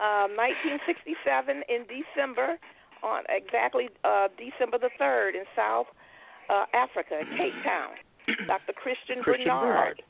[0.00, 2.56] um, 1967 in December,
[3.02, 5.86] on exactly uh, December the third in South
[6.48, 7.98] uh, Africa, Cape Town.
[8.46, 8.72] Dr.
[8.72, 10.00] Christian, Christian Barnard.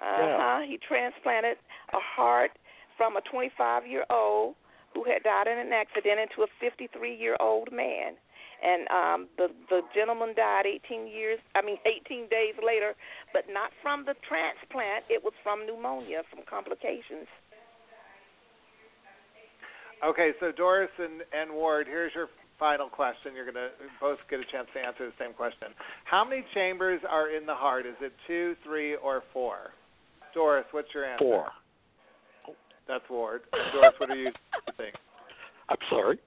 [0.00, 0.32] Barnard.
[0.32, 0.60] Uh huh.
[0.66, 1.58] He transplanted
[1.92, 2.50] a heart
[2.96, 4.54] from a 25 year old
[4.94, 8.14] who had died in an accident into a 53 year old man.
[8.62, 12.94] And um, the the gentleman died 18 years, I mean 18 days later,
[13.32, 15.04] but not from the transplant.
[15.10, 17.26] It was from pneumonia, from complications.
[20.04, 22.28] Okay, so Doris and, and Ward, here's your
[22.58, 23.34] final question.
[23.34, 23.70] You're going to
[24.00, 25.68] both get a chance to answer the same question.
[26.04, 27.86] How many chambers are in the heart?
[27.86, 29.70] Is it two, three, or four?
[30.34, 31.24] Doris, what's your answer?
[31.24, 31.50] Four.
[32.88, 33.42] That's Ward.
[33.72, 34.30] Doris, what do you
[34.76, 34.94] think?
[35.68, 36.18] I'm sorry.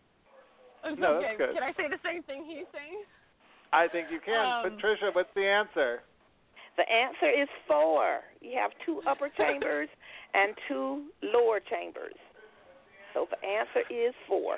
[0.86, 1.26] It's No, okay.
[1.28, 1.54] that's good.
[1.56, 3.04] Can I say the same thing he's saying?
[3.74, 4.66] I think you can.
[4.66, 6.02] Um, Patricia, what's the answer?
[6.78, 8.22] The answer is four.
[8.42, 9.90] You have two upper chambers
[10.34, 12.16] and two lower chambers.
[13.14, 14.58] So the answer is four.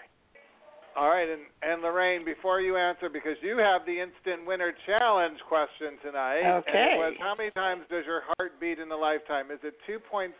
[0.97, 5.37] All right, and, and Lorraine, before you answer, because you have the instant winner challenge
[5.47, 6.41] question tonight.
[6.65, 6.97] Okay.
[6.97, 9.51] was how many times does your heart beat in a lifetime?
[9.51, 10.33] Is it 2.5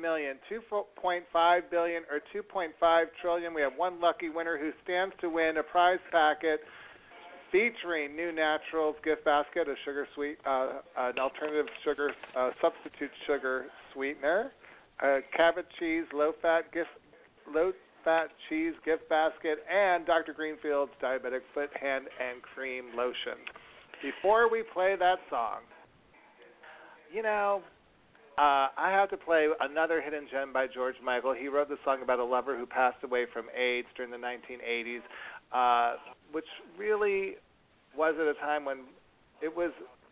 [0.00, 3.54] million, 2.5 billion, or 2.5 trillion?
[3.54, 6.60] We have one lucky winner who stands to win a prize packet
[7.50, 14.52] featuring NuNaturals gift basket, a sugar sweet, uh, an alternative sugar uh, substitute sugar sweetener,
[15.02, 16.90] a Cabot cheese low fat gift
[17.52, 17.72] low
[18.04, 20.32] fat cheese gift basket, and Dr.
[20.32, 23.40] Greenfield's diabetic foot, hand, and cream lotion.
[24.02, 25.60] Before we play that song,
[27.12, 27.62] you know,
[28.36, 31.34] uh, I have to play another hidden gem by George Michael.
[31.34, 35.02] He wrote the song about a lover who passed away from AIDS during the 1980s,
[35.52, 35.96] uh,
[36.32, 36.44] which
[36.76, 37.36] really
[37.96, 38.78] was at a time when
[39.40, 39.70] it was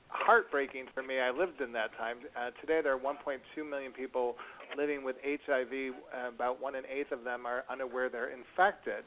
[0.09, 1.19] heartbreaking for me.
[1.19, 2.19] I lived in that time.
[2.37, 4.37] Uh, today, there are 1.2 million people
[4.77, 5.73] living with HIV.
[5.73, 9.05] Uh, about one in eight of them are unaware they're infected,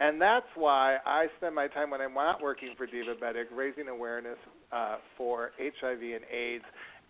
[0.00, 4.38] and that's why I spend my time when I'm not working for Divabetic raising awareness
[4.72, 6.64] uh, for HIV and AIDS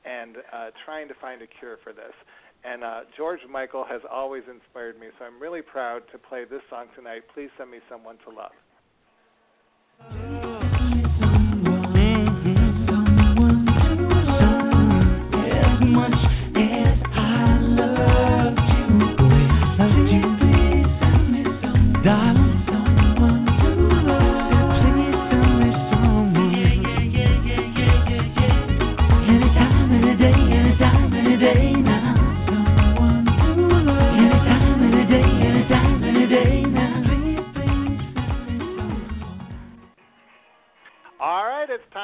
[0.05, 2.15] and uh, trying to find a cure for this.
[2.65, 6.63] And uh, George Michael has always inspired me, so I'm really proud to play this
[6.71, 7.23] song tonight.
[7.35, 10.28] Please send me someone to love.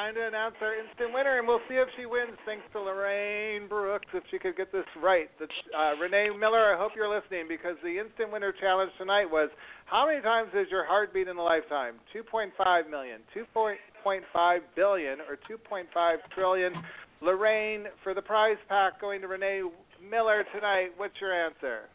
[0.05, 2.37] Time to announce our instant winner, and we'll see if she wins.
[2.45, 5.29] Thanks to Lorraine Brooks, if she could get this right.
[5.39, 9.49] The, uh, Renee Miller, I hope you're listening because the instant winner challenge tonight was
[9.85, 11.95] how many times is your heart beat in a lifetime?
[12.13, 12.53] 2.5
[12.89, 16.73] million, 2.5 billion, or 2.5 trillion.
[17.21, 19.63] Lorraine, for the prize pack going to Renee
[20.07, 21.89] Miller tonight, what's your answer?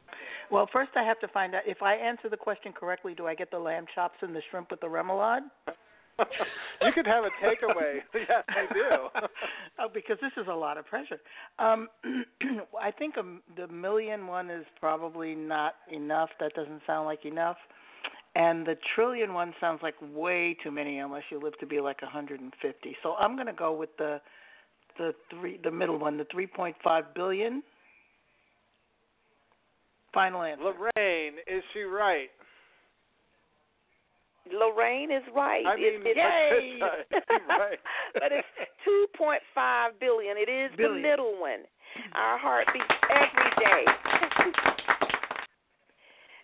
[0.50, 3.36] Well, first I have to find out if I answer the question correctly, do I
[3.36, 5.42] get the lamb chops and the shrimp with the remoulade?
[6.82, 7.98] you could have a takeaway.
[8.14, 9.08] yes, I do.
[9.78, 11.18] oh, because this is a lot of pressure.
[11.58, 11.88] Um,
[12.80, 13.22] I think a,
[13.56, 16.30] the million one is probably not enough.
[16.40, 17.56] That doesn't sound like enough.
[18.36, 22.00] And the trillion one sounds like way too many unless you live to be like
[22.00, 22.96] 150.
[23.02, 24.20] So I'm going to go with the
[24.98, 26.74] the three the middle one, the 3.5
[27.14, 27.62] billion.
[30.12, 30.64] Final answer.
[30.64, 32.28] Lorraine, is she right?
[34.52, 35.64] Lorraine is right.
[35.66, 36.80] I mean, it, it, Yay!
[37.48, 37.78] right.
[38.14, 38.46] but it's
[38.84, 40.36] two point five billion.
[40.36, 41.02] It is Billion.
[41.02, 41.60] the middle one.
[42.14, 43.84] Our heart beats every day.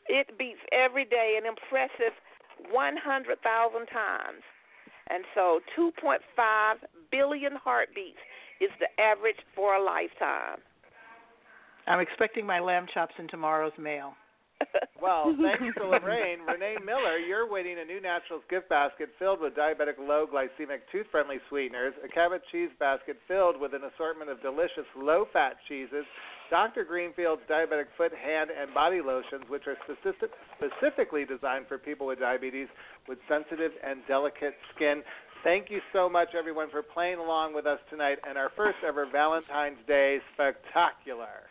[0.08, 2.14] it beats every day an impressive
[2.72, 4.42] one hundred thousand times.
[5.08, 6.78] And so two point five
[7.10, 8.18] billion heartbeats
[8.60, 10.58] is the average for a lifetime.
[11.86, 14.14] I'm expecting my lamb chops in tomorrow's mail.
[15.00, 19.98] Well, thanks to Lorraine, Renee Miller, you're winning a NuNaturals gift basket filled with diabetic
[20.00, 24.88] low glycemic tooth friendly sweeteners, a Cabot cheese basket filled with an assortment of delicious
[24.96, 26.04] low fat cheeses,
[26.50, 26.84] Dr.
[26.84, 32.20] Greenfield's diabetic foot, hand, and body lotions, which are specific, specifically designed for people with
[32.20, 32.68] diabetes
[33.08, 35.02] with sensitive and delicate skin.
[35.44, 39.06] Thank you so much, everyone, for playing along with us tonight and our first ever
[39.10, 41.46] Valentine's Day spectacular.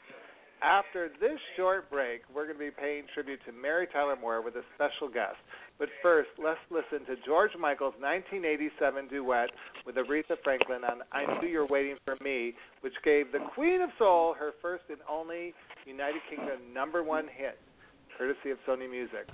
[0.61, 4.55] After this short break, we're going to be paying tribute to Mary Tyler Moore with
[4.55, 5.35] a special guest.
[5.77, 9.49] But first, let's listen to George Michael's 1987 duet
[9.85, 13.89] with Aretha Franklin on I Knew You're Waiting for Me, which gave the Queen of
[13.99, 15.53] Soul her first and only
[15.85, 17.59] United Kingdom number one hit,
[18.17, 19.27] courtesy of Sony Music.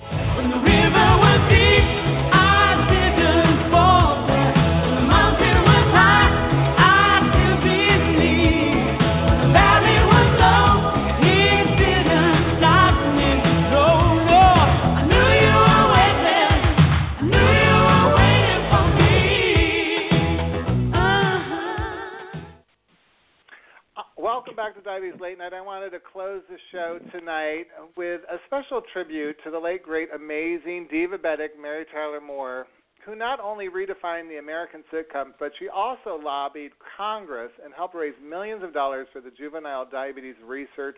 [28.72, 32.68] Special tribute to the late, great, amazing diabetic Mary Tyler Moore,
[33.06, 38.14] who not only redefined the American sitcom, but she also lobbied Congress and helped raise
[38.24, 40.96] millions of dollars for the Juvenile Diabetes Research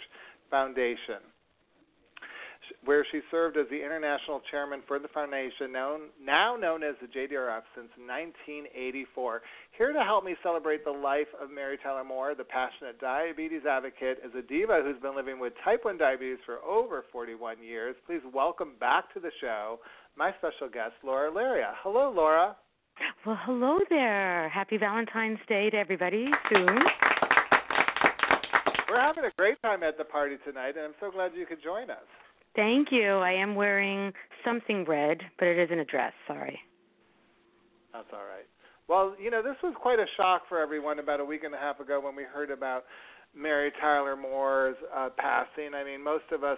[0.51, 1.25] Foundation,
[2.85, 7.07] where she served as the international chairman for the foundation, known, now known as the
[7.07, 9.41] JDRF, since 1984.
[9.77, 14.19] Here to help me celebrate the life of Mary Tyler Moore, the passionate diabetes advocate,
[14.25, 17.95] is a diva who's been living with type 1 diabetes for over 41 years.
[18.05, 19.79] Please welcome back to the show
[20.15, 21.73] my special guest, Laura Laria.
[21.81, 22.55] Hello, Laura.
[23.25, 24.49] Well, hello there.
[24.49, 26.77] Happy Valentine's Day to everybody soon.
[28.87, 31.63] We're having a great time at the party tonight, and I'm so glad you could
[31.63, 32.05] join us.
[32.55, 33.17] Thank you.
[33.17, 34.13] I am wearing
[34.45, 36.13] something red, but it isn't a dress.
[36.27, 36.59] Sorry.
[37.93, 38.47] That's all right.
[38.87, 41.57] Well, you know, this was quite a shock for everyone about a week and a
[41.57, 42.83] half ago when we heard about
[43.35, 45.73] Mary Tyler Moore's uh, passing.
[45.73, 46.57] I mean, most of us,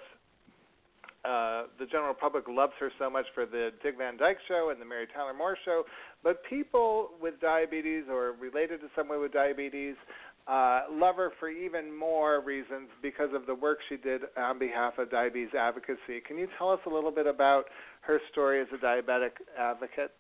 [1.24, 4.82] uh, the general public, loves her so much for the Dick Van Dyke Show and
[4.82, 5.84] the Mary Tyler Moore Show,
[6.24, 9.96] but people with diabetes or related to someone with diabetes
[10.48, 14.98] uh, love her for even more reasons because of the work she did on behalf
[14.98, 16.22] of diabetes advocacy.
[16.28, 17.66] Can you tell us a little bit about
[18.02, 20.12] her story as a diabetic advocate?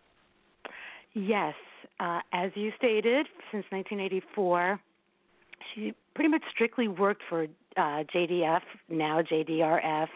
[1.13, 1.53] Yes,
[1.99, 4.79] uh, as you stated, since 1984,
[5.73, 7.43] she pretty much strictly worked for
[7.77, 10.07] uh, JDF, now JDRF,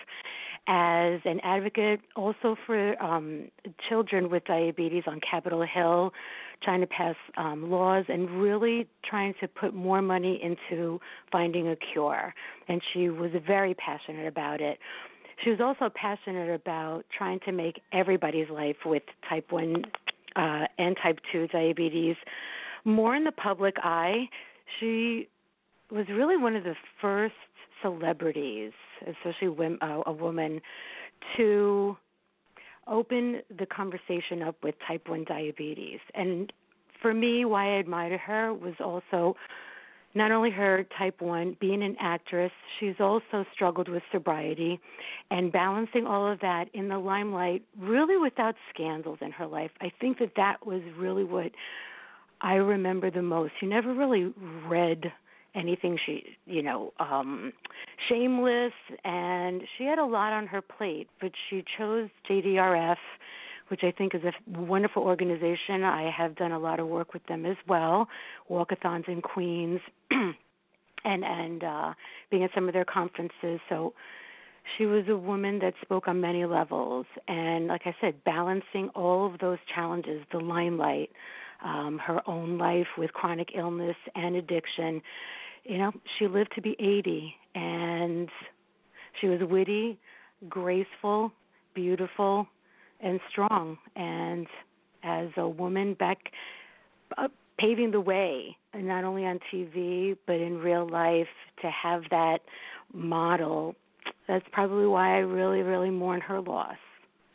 [0.71, 3.49] as an advocate also for um,
[3.89, 6.13] children with diabetes on Capitol Hill,
[6.61, 10.99] trying to pass um, laws and really trying to put more money into
[11.31, 12.35] finding a cure.
[12.67, 14.77] And she was very passionate about it.
[15.43, 19.83] She was also passionate about trying to make everybody's life with type 1
[20.35, 22.15] uh, and type 2 diabetes
[22.85, 24.29] more in the public eye.
[24.79, 25.29] She
[25.89, 27.33] was really one of the first
[27.81, 28.71] celebrities,
[29.07, 30.61] especially women, uh, a woman,
[31.37, 31.97] to
[32.87, 35.99] open the conversation up with type 1 diabetes.
[36.15, 36.51] And
[37.01, 39.35] for me, why I admired her was also
[40.15, 44.79] not only her type 1 being an actress she's also struggled with sobriety
[45.29, 49.91] and balancing all of that in the limelight really without scandals in her life i
[50.01, 51.51] think that that was really what
[52.41, 54.33] i remember the most you never really
[54.67, 55.11] read
[55.55, 57.51] anything she you know um
[58.07, 58.73] shameless
[59.03, 62.97] and she had a lot on her plate but she chose jdrf
[63.69, 65.83] which I think is a wonderful organization.
[65.83, 68.07] I have done a lot of work with them as well,
[68.49, 69.79] walkathons in Queens,
[70.11, 70.35] and
[71.05, 71.93] and uh,
[72.29, 73.59] being at some of their conferences.
[73.69, 73.93] So
[74.77, 79.31] she was a woman that spoke on many levels, and like I said, balancing all
[79.31, 81.11] of those challenges, the limelight,
[81.63, 85.01] um, her own life with chronic illness and addiction.
[85.69, 88.27] You know, she lived to be 80, and
[89.21, 89.99] she was witty,
[90.49, 91.31] graceful,
[91.75, 92.47] beautiful,
[93.01, 93.77] and strong.
[93.95, 94.47] And
[95.03, 96.17] as a woman back
[97.19, 97.27] uh,
[97.59, 101.27] paving the way, not only on TV but in real life,
[101.61, 102.39] to have that
[102.91, 103.75] model,
[104.27, 106.77] that's probably why I really, really mourn her loss.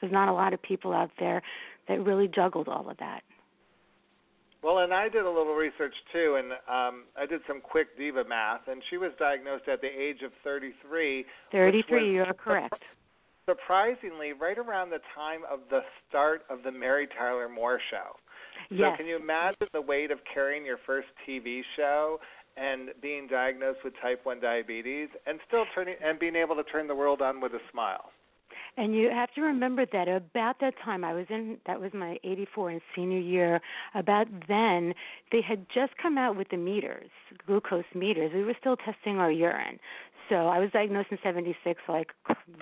[0.01, 1.40] There's not a lot of people out there
[1.86, 3.23] that really juggled all of that.
[4.64, 8.24] Well, and I did a little research too, and um, I did some quick diva
[8.24, 11.26] math, and she was diagnosed at the age of 33.
[11.52, 12.82] 33, you're correct
[13.46, 18.16] surprisingly right around the time of the start of the Mary Tyler Moore show.
[18.70, 18.92] Yes.
[18.92, 22.18] So can you imagine the weight of carrying your first TV show
[22.56, 26.86] and being diagnosed with type 1 diabetes and still turning and being able to turn
[26.86, 28.10] the world on with a smile?
[28.76, 32.18] And you have to remember that about that time, I was in, that was my
[32.24, 33.60] 84 and senior year.
[33.94, 34.94] About then,
[35.30, 37.10] they had just come out with the meters,
[37.46, 38.32] glucose meters.
[38.34, 39.78] We were still testing our urine.
[40.28, 42.05] So I was diagnosed in 76, so I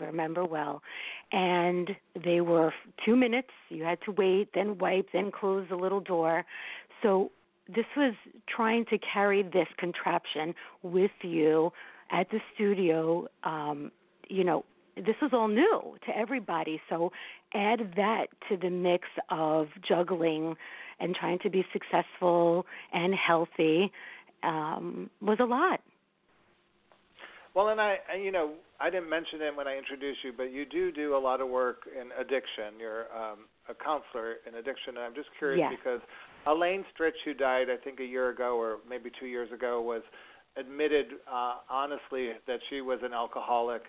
[0.01, 0.82] remember well.
[1.30, 1.90] And
[2.22, 2.74] they were
[3.05, 3.51] two minutes.
[3.68, 6.44] You had to wait, then wipe, then close the little door.
[7.02, 7.30] So
[7.68, 8.14] this was
[8.48, 11.72] trying to carry this contraption with you
[12.10, 13.28] at the studio.
[13.44, 13.93] Um,
[14.28, 14.64] you know,
[14.97, 16.81] this was all new to everybody.
[16.89, 17.12] So
[17.55, 20.55] add that to the mix of juggling
[21.01, 23.90] and trying to be successful and healthy
[24.43, 25.81] um, was a lot.
[27.55, 30.64] Well, and I, you know, I didn't mention it when I introduced you, but you
[30.64, 32.81] do do a lot of work in addiction.
[32.81, 35.78] You're um, a counselor in addiction, and I'm just curious yes.
[35.78, 36.01] because
[36.47, 40.02] Elaine Stritch, who died, I think a year ago or maybe two years ago, was
[40.56, 43.82] admitted uh, honestly that she was an alcoholic,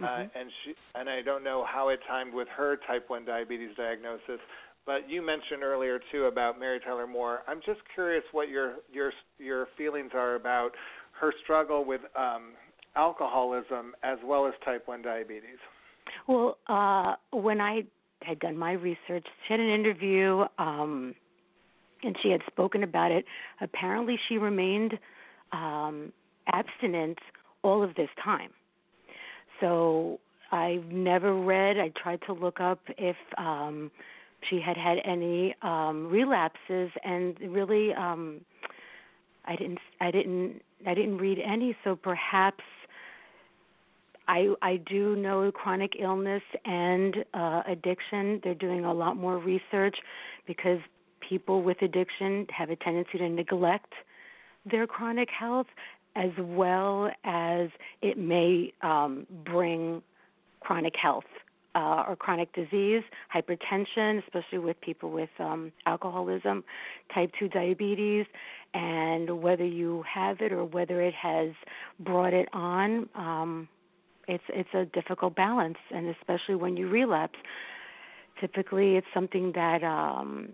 [0.00, 0.04] mm-hmm.
[0.04, 3.70] uh, and she, and I don't know how it timed with her type one diabetes
[3.76, 4.40] diagnosis.
[4.84, 7.40] But you mentioned earlier too about Mary Tyler Moore.
[7.48, 10.70] I'm just curious what your your your feelings are about
[11.20, 12.52] her struggle with um,
[12.96, 15.58] alcoholism as well as type 1 diabetes?
[16.26, 17.84] Well, uh, when I
[18.22, 21.14] had done my research, she had an interview um,
[22.02, 23.24] and she had spoken about it.
[23.60, 24.94] Apparently, she remained
[25.52, 26.12] um,
[26.52, 27.18] abstinent
[27.62, 28.50] all of this time.
[29.60, 30.18] So
[30.52, 33.90] I've never read, I tried to look up if um,
[34.48, 38.40] she had had any um, relapses, and really, um,
[39.44, 41.76] I didn't, I didn't, I didn't read any.
[41.84, 42.62] So perhaps
[44.28, 48.40] I I do know chronic illness and uh, addiction.
[48.42, 49.96] They're doing a lot more research
[50.46, 50.78] because
[51.28, 53.92] people with addiction have a tendency to neglect
[54.70, 55.66] their chronic health,
[56.16, 57.68] as well as
[58.02, 60.02] it may um, bring
[60.60, 61.24] chronic health
[61.76, 63.02] uh, or chronic disease,
[63.32, 66.64] hypertension, especially with people with um, alcoholism,
[67.14, 68.24] type 2 diabetes,
[68.72, 71.50] and whether you have it or whether it has
[72.00, 73.08] brought it on.
[73.14, 73.68] Um,
[74.26, 77.38] it's it's a difficult balance, and especially when you relapse.
[78.40, 80.48] Typically, it's something that um,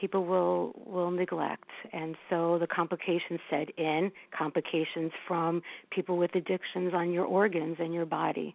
[0.00, 4.10] people will will neglect, and so the complications set in.
[4.36, 8.54] Complications from people with addictions on your organs and your body.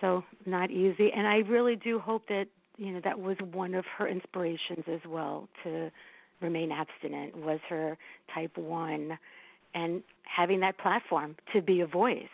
[0.00, 2.46] So not easy, and I really do hope that
[2.76, 5.90] you know that was one of her inspirations as well to
[6.40, 7.98] remain abstinent was her
[8.34, 9.18] type one
[9.74, 12.28] and having that platform to be a voice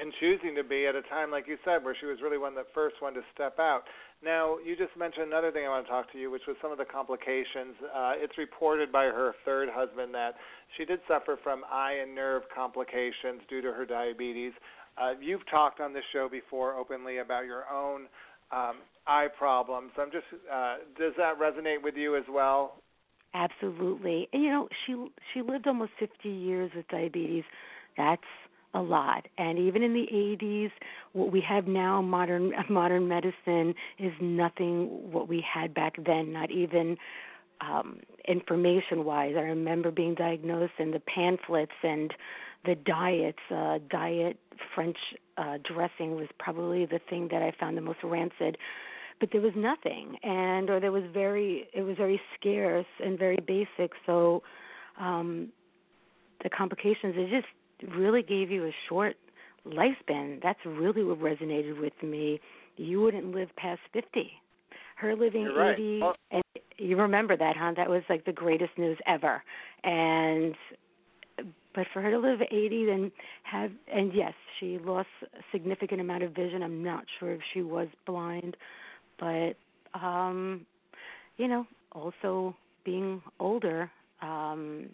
[0.00, 2.56] and choosing to be at a time like you said where she was really one
[2.56, 3.82] of the first one to step out
[4.24, 6.72] now you just mentioned another thing i want to talk to you which was some
[6.72, 10.34] of the complications uh, it's reported by her third husband that
[10.76, 14.52] she did suffer from eye and nerve complications due to her diabetes
[15.00, 18.06] uh, you've talked on this show before openly about your own
[18.52, 19.92] um, eye problems.
[19.98, 20.24] I'm just.
[20.52, 22.76] Uh, does that resonate with you as well?
[23.34, 24.28] Absolutely.
[24.32, 24.94] And you know, she
[25.32, 27.44] she lived almost 50 years with diabetes.
[27.96, 28.22] That's
[28.74, 29.26] a lot.
[29.38, 30.70] And even in the 80s,
[31.12, 36.32] what we have now, modern modern medicine, is nothing what we had back then.
[36.32, 36.96] Not even
[37.60, 39.34] um, information wise.
[39.36, 42.12] I remember being diagnosed and the pamphlets and
[42.64, 43.38] the diets.
[43.50, 44.38] Uh, diet
[44.74, 44.96] French
[45.36, 48.56] uh, dressing was probably the thing that I found the most rancid.
[49.18, 53.36] But there was nothing, and or there was very it was very scarce and very
[53.46, 53.92] basic.
[54.06, 54.42] So
[54.98, 55.52] um,
[56.42, 57.46] the complications it just
[57.96, 59.16] really gave you a short
[59.66, 60.42] lifespan.
[60.42, 62.40] That's really what resonated with me.
[62.76, 64.30] You wouldn't live past fifty.
[64.96, 65.72] Her living You're right.
[65.74, 66.42] 80, Well- and
[66.76, 67.72] you remember that, huh?
[67.76, 69.42] That was like the greatest news ever.
[69.82, 70.54] And
[71.74, 73.12] but for her to live 80 and
[73.44, 76.62] have and yes, she lost a significant amount of vision.
[76.62, 78.56] I'm not sure if she was blind,
[79.18, 79.54] but
[79.98, 80.66] um
[81.36, 82.54] you know, also
[82.84, 83.90] being older,
[84.20, 84.90] um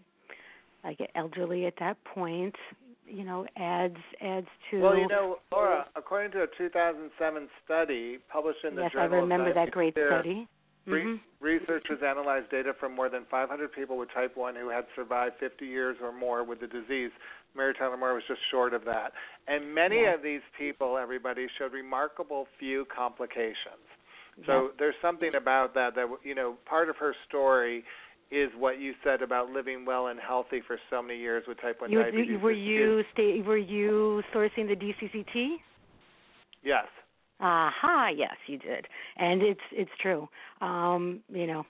[0.87, 2.55] I get elderly at that point,
[3.07, 8.65] you know, adds adds to Well, you know, Laura, according to a 2007 study published
[8.65, 10.47] in the Yes, I remember that great study.
[10.87, 11.21] Mhm.
[11.41, 15.67] Researchers analyzed data from more than 500 people with type 1 who had survived 50
[15.67, 17.11] years or more with the disease.
[17.55, 19.13] Mary Tyler Moore was just short of that.
[19.49, 20.15] And many Yeah.
[20.15, 23.83] of these people, everybody, showed remarkable few complications.
[24.45, 27.85] So there's something about that that you know, part of her story
[28.31, 31.81] is what you said about living well and healthy for so many years with type
[31.81, 32.41] 1 you, diabetes.
[32.43, 35.57] were you stay, were you sourcing the DCCT?
[36.63, 36.87] Yes.
[37.39, 38.87] Aha, yes, you did,
[39.19, 40.27] and it's it's true.
[40.63, 41.67] Um, you know,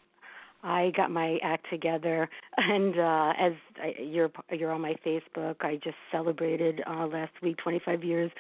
[0.63, 3.53] I got my act together, and uh, as
[3.83, 8.31] I, you're you're on my Facebook, I just celebrated uh, last week 25 years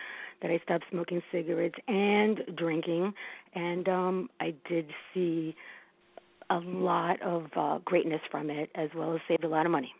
[0.40, 3.12] that I stopped smoking cigarettes and drinking,
[3.56, 5.56] and um, I did see
[6.50, 9.92] a lot of uh, greatness from it, as well as saved a lot of money.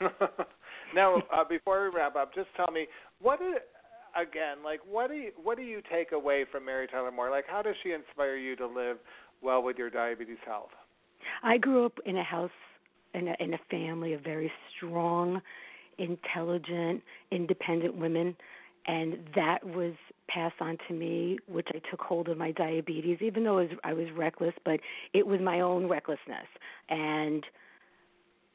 [0.94, 2.86] now, uh, before we wrap up, just tell me
[3.20, 3.56] what is,
[4.14, 7.30] again, like what do you what do you take away from Mary Tyler Moore?
[7.30, 8.98] Like, how does she inspire you to live
[9.42, 10.70] well with your diabetes health?
[11.42, 12.50] I grew up in a house
[13.14, 15.40] in a in a family of very strong,
[15.98, 18.36] intelligent, independent women
[18.86, 19.94] and that was
[20.28, 23.70] passed on to me which I took hold of my diabetes even though I was,
[23.84, 24.80] I was reckless but
[25.12, 26.46] it was my own recklessness
[26.88, 27.44] and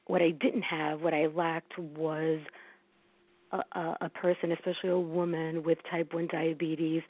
[0.08, 2.40] what I didn't have what I lacked was
[3.52, 7.02] a, a, a person, especially a woman with type 1 diabetes,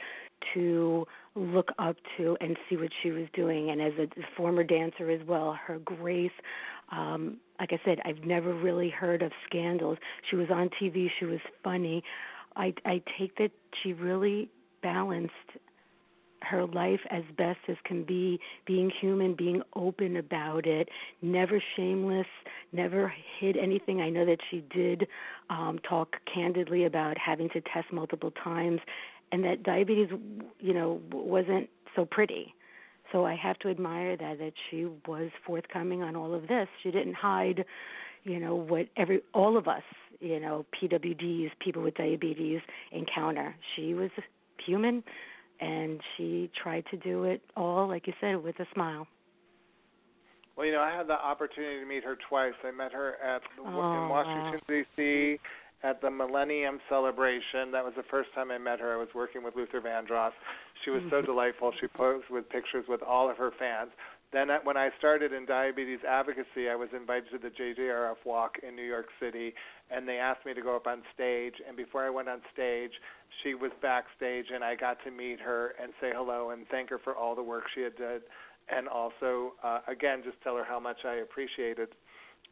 [0.54, 3.70] to look up to and see what she was doing.
[3.70, 6.32] And as a former dancer as well, her grace,
[6.92, 9.98] um, like I said, I've never really heard of scandals.
[10.30, 12.04] She was on TV, she was funny.
[12.56, 13.52] I, I take that
[13.82, 14.50] she really
[14.84, 15.34] balanced
[16.44, 20.90] her life as best as can be, being human, being open about it,
[21.22, 22.28] never shameless,
[22.74, 24.02] never hid anything.
[24.02, 25.08] I know that she did
[25.50, 28.80] um, talk candidly about having to test multiple times,
[29.32, 30.10] and that diabetes,
[30.60, 32.56] you know, wasn't so pretty.
[33.12, 36.68] So I have to admire that that she was forthcoming on all of this.
[36.82, 37.66] She didn't hide,
[38.24, 39.84] you know, what every all of us,
[40.22, 42.62] you know, PWDs, people with diabetes
[42.92, 43.54] encounter.
[43.76, 44.10] She was
[44.66, 45.04] human
[45.60, 49.08] and she tried to do it all, like you said, with a smile.
[50.56, 52.54] Well, you know, I had the opportunity to meet her twice.
[52.64, 54.84] I met her at the, Oh, in Washington wow.
[54.98, 55.40] D.C.
[55.84, 57.72] at the Millennium Celebration.
[57.72, 58.94] That was the first time I met her.
[58.94, 60.32] I was working with Luther Vandross.
[60.84, 61.10] She was Mm-hmm.
[61.10, 61.72] so delightful.
[61.80, 63.92] She posed with pictures with all of her fans.
[64.34, 68.78] Then, when I started in diabetes advocacy, I was invited to the JDRF walk in
[68.78, 69.54] New York City,
[69.90, 71.56] and they asked me to go up on stage.
[71.68, 72.92] And before I went on stage,
[73.44, 77.00] she was backstage, and I got to meet her and say hello and thank her
[77.04, 78.22] for all the work she had done,
[78.70, 81.90] and also, uh, again, just tell her how much I appreciated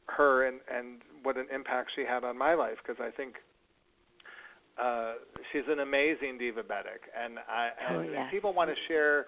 [0.08, 3.36] her and and what an impact she had on my life because I think
[4.82, 5.14] uh
[5.52, 8.24] she's an amazing diabetic and I Oh, and yes.
[8.26, 9.28] if people want to share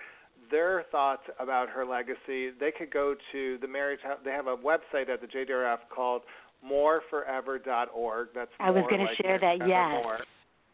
[0.51, 3.97] their thoughts about her legacy, they could go to the Mary.
[4.23, 6.21] They have a website at the JDRF called
[6.63, 8.27] mooreforever.org.
[8.35, 10.03] That's I was more gonna share that, yes.
[10.03, 10.19] Moore.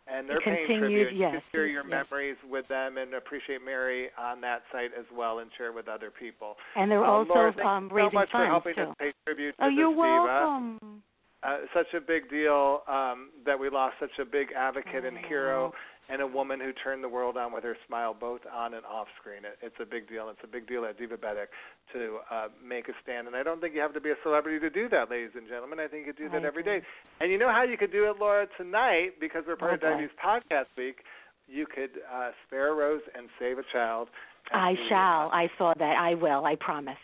[0.09, 1.11] And they're The paying tribute.
[1.13, 2.05] You can share your yes.
[2.09, 6.09] memories with them and appreciate Mary on that site as well, and share with other
[6.11, 6.55] people.
[6.77, 8.81] And they're Uh, also Laura, thank um, you so raising much for funds helping too.
[8.83, 10.01] us pay tribute to oh, you're diva.
[10.01, 11.03] welcome.
[11.43, 15.71] Uh, such a big deal um, that we lost such a big advocate and hero
[16.09, 19.07] and a woman who turned the world on with her smile, both on and off
[19.19, 19.43] screen.
[19.43, 20.29] It, it's a big deal.
[20.29, 21.47] It's a big deal at Diva Divabetic
[21.93, 23.27] to uh, make a stand.
[23.27, 25.47] And I don't think you have to be a celebrity to do that, ladies and
[25.47, 25.79] gentlemen.
[25.79, 26.81] I think you could do that I every day.
[27.19, 29.81] And you know how you could do it, Laura, tonight, because we're part Oh, of.
[29.81, 30.97] Diabetes Podcast Week.
[31.47, 34.09] you could uh, spare a rose and save a child.
[34.51, 35.29] I shall.
[35.33, 35.95] I saw that.
[35.97, 36.45] I will.
[36.45, 36.97] I promise.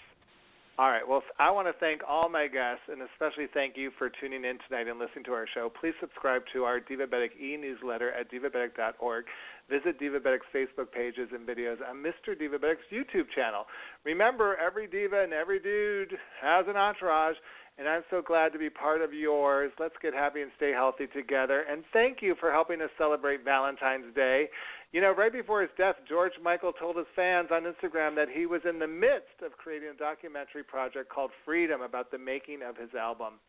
[0.80, 1.08] All right.
[1.08, 4.58] Well, I want to thank all my guests, and especially thank you for tuning in
[4.68, 5.70] tonight and listening to our show.
[5.70, 9.26] Please subscribe to our Divabetic e-newsletter at divabetic.org.
[9.70, 12.34] Visit Divabetic's Facebook pages and videos on Mr.
[12.34, 13.66] Divabetic's YouTube channel.
[14.04, 17.36] Remember, every diva and every dude has an entourage,
[17.78, 19.72] and I'm so glad to be part of yours.
[19.80, 21.66] Let's get happy and stay healthy together.
[21.70, 24.50] And thank you for helping us celebrate Valentine's Day.
[24.94, 28.46] You know, right before his death, George Michael told his fans on Instagram that he
[28.46, 32.78] was in the midst of creating a documentary project called Freedom about the making of
[32.78, 33.40] his album,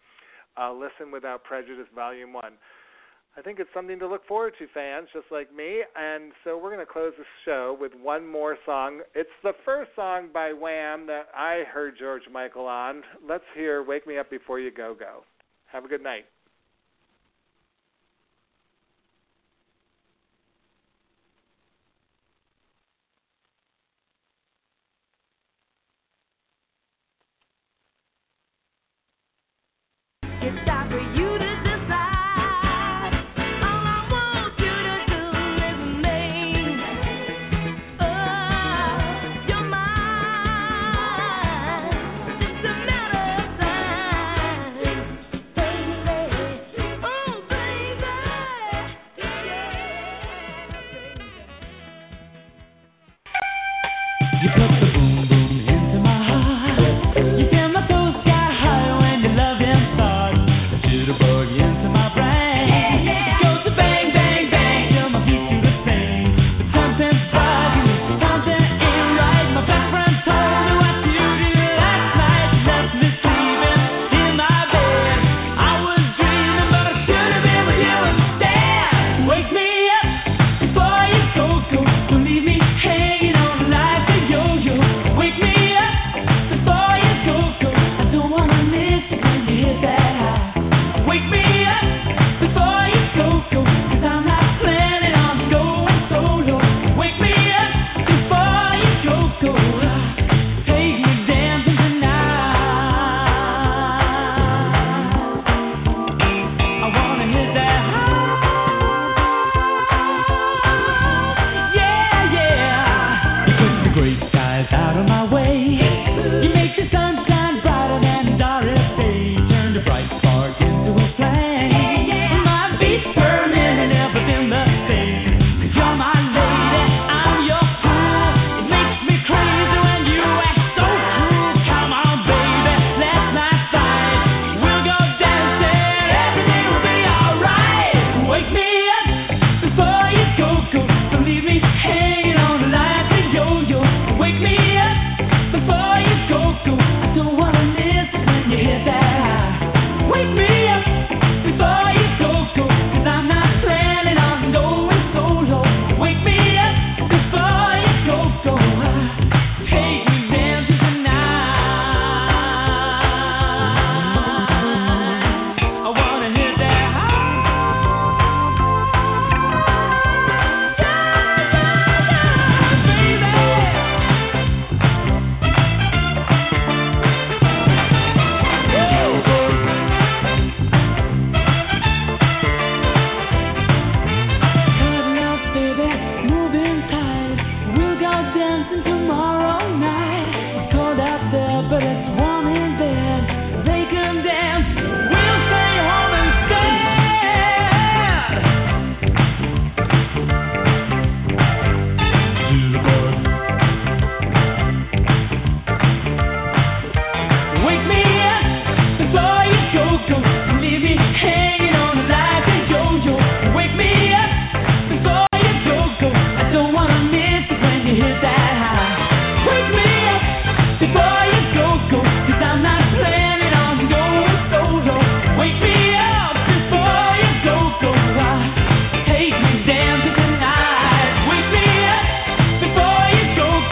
[0.56, 2.42] uh, Listen Without Prejudice, Volume 1.
[3.36, 5.82] I think it's something to look forward to, fans, just like me.
[5.94, 9.02] And so we're going to close the show with one more song.
[9.14, 13.02] It's the first song by Wham that I heard George Michael on.
[13.22, 15.24] Let's hear Wake Me Up Before You Go Go.
[15.66, 16.24] Have a good night.